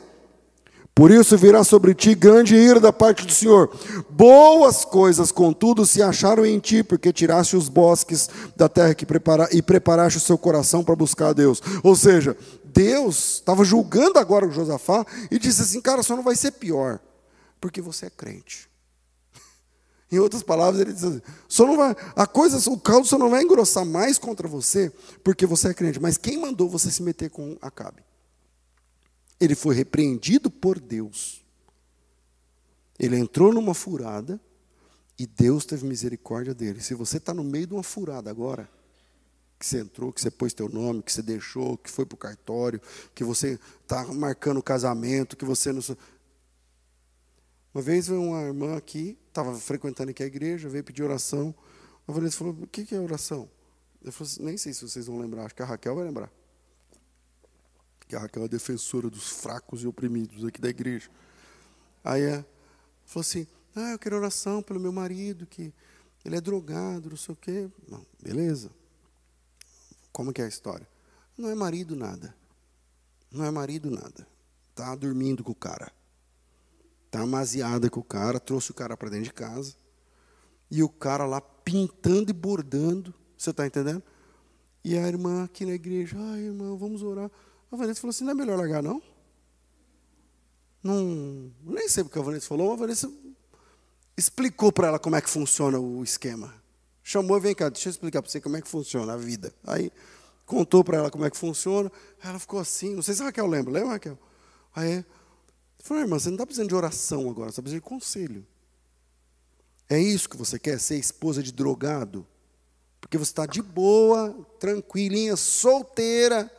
[0.94, 3.70] Por isso virá sobre ti grande ira da parte do Senhor.
[4.10, 9.48] Boas coisas, contudo, se acharam em ti, porque tiraste os bosques da terra que prepara,
[9.52, 11.62] e preparaste o seu coração para buscar a Deus.
[11.84, 16.34] Ou seja, Deus estava julgando agora o Josafá e disse assim: Cara, só não vai
[16.34, 16.98] ser pior,
[17.60, 18.68] porque você é crente.
[20.10, 23.28] Em outras palavras, ele diz assim, só não vai, a coisa, o caldo só não
[23.28, 24.90] vai engrossar mais contra você,
[25.22, 26.00] porque você é crente.
[26.00, 28.02] Mas quem mandou você se meter com Acabe?
[29.38, 31.44] Ele foi repreendido por Deus.
[32.98, 34.40] Ele entrou numa furada
[35.18, 36.80] e Deus teve misericórdia dele.
[36.80, 38.68] Se você está no meio de uma furada agora,
[39.58, 42.18] que você entrou, que você pôs teu nome, que você deixou, que foi para o
[42.18, 42.80] cartório,
[43.14, 45.82] que você está marcando o casamento, que você não.
[47.74, 51.54] Uma vez veio uma irmã aqui, estava frequentando aqui a igreja, veio pedir oração.
[52.06, 53.48] A Vanessa falou: O que é oração?
[54.02, 56.30] Eu falei assim, nem sei se vocês vão lembrar, acho que a Raquel vai lembrar.
[58.06, 61.10] Que a Raquel é a defensora dos fracos e oprimidos aqui da igreja.
[62.02, 62.46] Aí ela
[63.04, 65.72] falou assim: Ah, eu quero oração pelo meu marido, que
[66.24, 67.70] ele é drogado, não sei o quê.
[67.88, 68.70] Não, beleza.
[70.12, 70.88] Como que é a história?
[71.36, 72.34] Não é marido nada.
[73.30, 74.26] Não é marido nada.
[74.70, 75.92] Está dormindo com o cara.
[77.08, 79.74] Está amaziada com o cara, trouxe o cara para dentro de casa.
[80.70, 83.14] E o cara lá pintando e bordando.
[83.36, 84.02] Você está entendendo?
[84.84, 87.30] E a irmã aqui na igreja, ai, irmã, vamos orar.
[87.72, 89.02] A Vanessa falou assim: não é melhor largar, não?
[90.82, 93.12] Não, nem sei o que a Vanessa falou, mas a Vanessa
[94.14, 96.54] explicou para ela como é que funciona o esquema.
[97.02, 99.50] Chamou, vem cá, deixa eu explicar para você como é que funciona a vida.
[99.64, 99.90] Aí
[100.44, 101.90] contou para ela como é que funciona.
[102.22, 104.18] Ela ficou assim, não sei se a Raquel lembra, lembra, Raquel?
[104.74, 105.04] Aí,
[105.86, 108.46] falou, irmã, você não está precisando de oração agora, você está precisando de conselho.
[109.88, 112.26] É isso que você quer, ser esposa de drogado?
[113.00, 116.50] Porque você está de boa, tranquilinha, solteira,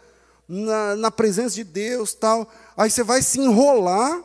[0.47, 2.51] na, na presença de Deus, tal.
[2.76, 4.24] Aí você vai se enrolar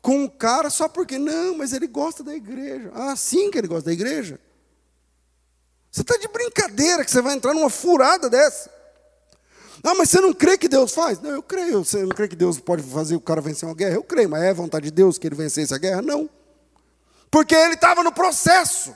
[0.00, 2.90] com um cara só porque, não, mas ele gosta da igreja.
[2.92, 4.40] Ah, sim que ele gosta da igreja?
[5.90, 8.70] Você está de brincadeira que você vai entrar numa furada dessa.
[9.84, 11.20] Ah, mas você não crê que Deus faz?
[11.20, 11.84] Não, eu creio.
[11.84, 13.96] Você não crê que Deus pode fazer o cara vencer uma guerra?
[13.96, 16.00] Eu creio, mas é vontade de Deus que ele vencesse a guerra?
[16.00, 16.30] Não.
[17.30, 18.94] Porque ele estava no processo.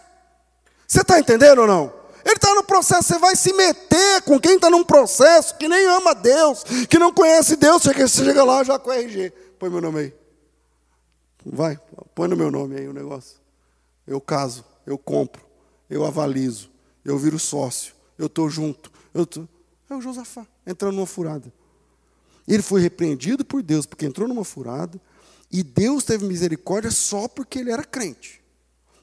[0.86, 1.92] Você está entendendo ou não?
[2.24, 5.86] Ele está no processo, você vai se meter com quem está num processo que nem
[5.86, 9.32] ama Deus, que não conhece Deus, você chega lá já com RG.
[9.60, 10.14] Põe meu nome aí.
[11.44, 11.78] Vai,
[12.16, 13.38] põe no meu nome aí o negócio.
[14.04, 15.46] Eu caso, eu compro,
[15.88, 16.68] eu avalizo,
[17.04, 18.90] eu viro sócio, eu estou junto.
[19.14, 19.48] Eu tô...
[19.88, 21.52] É o Josafá, entrando numa furada.
[22.46, 25.00] Ele foi repreendido por Deus porque entrou numa furada,
[25.50, 28.42] e Deus teve misericórdia só porque ele era crente,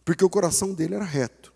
[0.03, 1.53] porque o coração dele era reto.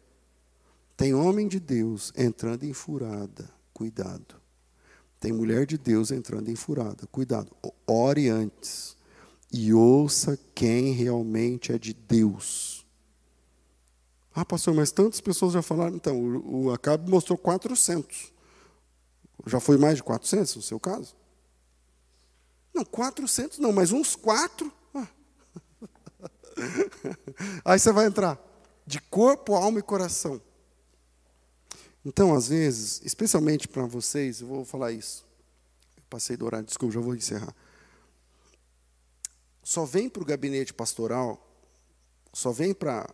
[0.95, 4.35] Tem homem de Deus entrando em furada, cuidado.
[5.19, 7.51] Tem mulher de Deus entrando em furada, cuidado.
[7.85, 8.95] Ore antes
[9.51, 12.85] e ouça quem realmente é de Deus.
[14.33, 15.95] Ah, pastor, mas tantas pessoas já falaram.
[15.95, 18.31] Então, o, Acabe mostrou 400.
[19.45, 21.15] Já foi mais de 400 no seu caso?
[22.73, 24.71] Não, 400 não, mas uns quatro.
[27.63, 28.39] Aí você vai entrar
[28.85, 30.41] de corpo, alma e coração.
[32.05, 35.25] Então, às vezes, especialmente para vocês, eu vou falar isso.
[35.97, 37.53] Eu passei do horário, desculpa, já vou encerrar.
[39.61, 41.45] Só vem para o gabinete pastoral,
[42.31, 43.05] só vem para.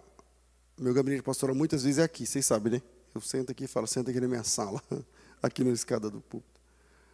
[0.78, 2.82] Meu gabinete pastoral muitas vezes é aqui, vocês sabem, né?
[3.16, 4.80] Eu sento aqui e falo, senta aqui na minha sala,
[5.44, 6.60] aqui na escada do púlpito.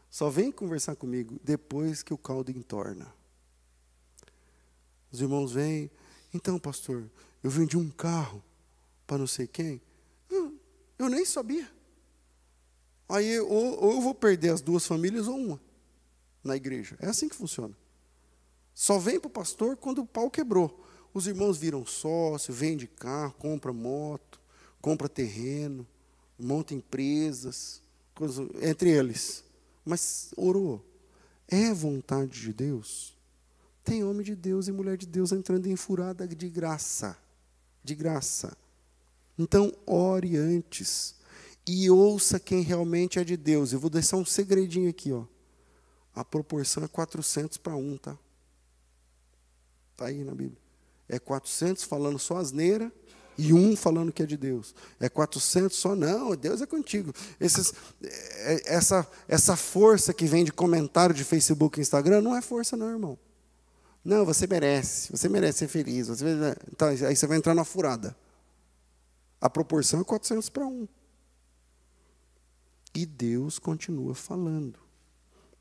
[0.10, 3.14] Só vem conversar comigo depois que o caldo entorna.
[5.12, 5.92] Os irmãos vêm,
[6.34, 7.10] então, pastor,
[7.44, 8.44] eu vendi um carro
[9.06, 9.82] para não sei quem.
[11.00, 11.70] Eu nem sabia.
[13.08, 15.62] Aí ou, ou eu vou perder as duas famílias ou uma
[16.44, 16.98] na igreja.
[17.00, 17.76] É assim que funciona.
[18.74, 20.86] Só vem para o pastor quando o pau quebrou.
[21.14, 24.40] Os irmãos viram sócio, vende carro, compra moto,
[24.82, 25.88] compra terreno,
[26.38, 27.82] monta empresas,
[28.61, 29.43] entre eles.
[29.86, 30.86] Mas orou.
[31.47, 33.17] É vontade de Deus?
[33.84, 37.17] Tem homem de Deus e mulher de Deus entrando em furada de graça.
[37.84, 38.55] De graça.
[39.38, 41.15] Então, ore antes
[41.67, 43.74] e ouça quem realmente é de Deus.
[43.74, 45.26] Eu vou deixar um segredinho aqui, ó.
[46.13, 48.17] A proporção é 400 para 1, tá?
[49.91, 50.57] Está aí na Bíblia.
[51.07, 52.91] É 400 falando só asneira
[53.40, 54.76] e um falando que é de Deus.
[55.00, 57.14] É 400 só, não, Deus é contigo.
[57.40, 57.74] Esses,
[58.04, 62.76] é, essa, essa força que vem de comentário de Facebook e Instagram não é força,
[62.76, 63.18] não, irmão.
[64.04, 66.10] Não, você merece, você merece ser feliz.
[66.10, 66.26] Você,
[66.70, 68.14] então, aí você vai entrar na furada.
[69.40, 70.86] A proporção é 400 para 1.
[72.94, 74.78] E Deus continua falando.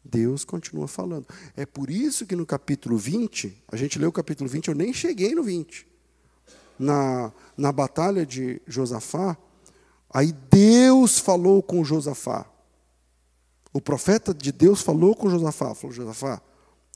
[0.02, 1.28] Deus continua falando.
[1.56, 4.92] É por isso que no capítulo 20, a gente leu o capítulo 20, eu nem
[4.92, 5.86] cheguei no 20.
[6.78, 9.36] Na, na batalha de Josafá,
[10.10, 12.46] aí Deus falou com Josafá.
[13.72, 15.74] O profeta de Deus falou com Josafá.
[15.74, 16.40] Falou, Josafá,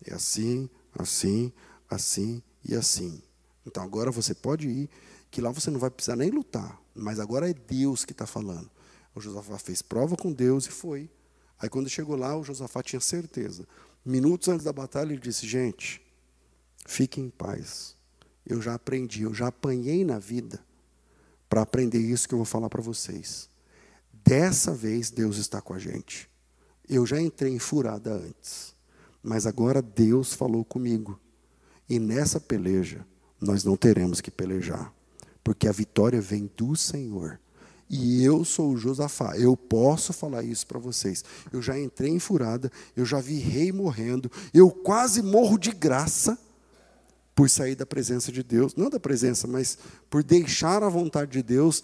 [0.05, 0.69] é assim,
[0.99, 1.53] assim,
[1.89, 3.23] assim e assim.
[3.67, 4.91] Então agora você pode ir
[5.31, 8.71] que lá você não vai precisar nem lutar, mas agora é Deus que está falando.
[9.15, 11.11] O Josafá fez prova com Deus e foi.
[11.59, 13.67] Aí quando chegou lá, o Josafá tinha certeza.
[14.05, 16.03] Minutos antes da batalha, ele disse: Gente,
[16.87, 17.97] fiquem em paz.
[18.47, 20.61] Eu já aprendi, eu já apanhei na vida
[21.49, 23.49] para aprender isso que eu vou falar para vocês.
[24.25, 26.31] Dessa vez Deus está com a gente.
[26.89, 28.75] Eu já entrei em furada antes,
[29.23, 31.19] mas agora Deus falou comigo.
[31.89, 33.07] E nessa peleja,
[33.41, 34.93] nós não teremos que pelejar,
[35.43, 37.39] porque a vitória vem do Senhor.
[37.91, 41.23] E eu sou o Josafá, eu posso falar isso para vocês.
[41.53, 46.39] Eu já entrei em furada, eu já vi rei morrendo, eu quase morro de graça
[47.35, 49.79] por sair da presença de Deus, não da presença, mas
[50.11, 51.83] por deixar a vontade de Deus,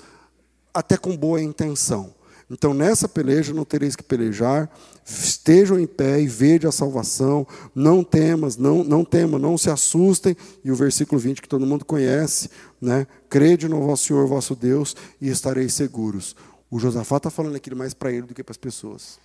[0.73, 2.15] até com boa intenção.
[2.51, 4.71] Então, nessa peleja não tereis que pelejar,
[5.05, 10.35] estejam em pé e vede a salvação, não temas, não, não temam, não se assustem.
[10.65, 12.49] E o versículo 20 que todo mundo conhece,
[12.81, 13.07] né?
[13.29, 16.35] Crede no vosso Senhor, vosso Deus, e estareis seguros.
[16.71, 19.19] O Josafá está falando aquilo mais para ele do que para as pessoas.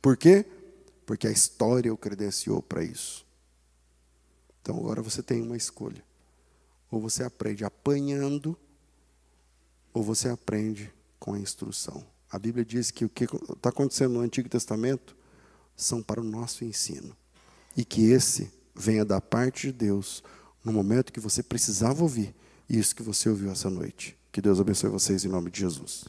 [0.00, 0.44] Por quê?
[1.04, 3.23] Porque a história o credenciou para isso.
[4.64, 6.02] Então agora você tem uma escolha.
[6.90, 8.56] Ou você aprende apanhando,
[9.92, 12.02] ou você aprende com a instrução.
[12.30, 15.14] A Bíblia diz que o que está acontecendo no Antigo Testamento
[15.76, 17.14] são para o nosso ensino.
[17.76, 20.24] E que esse venha da parte de Deus
[20.64, 22.34] no momento que você precisava ouvir
[22.66, 24.16] isso que você ouviu essa noite.
[24.32, 26.06] Que Deus abençoe vocês em nome de Jesus.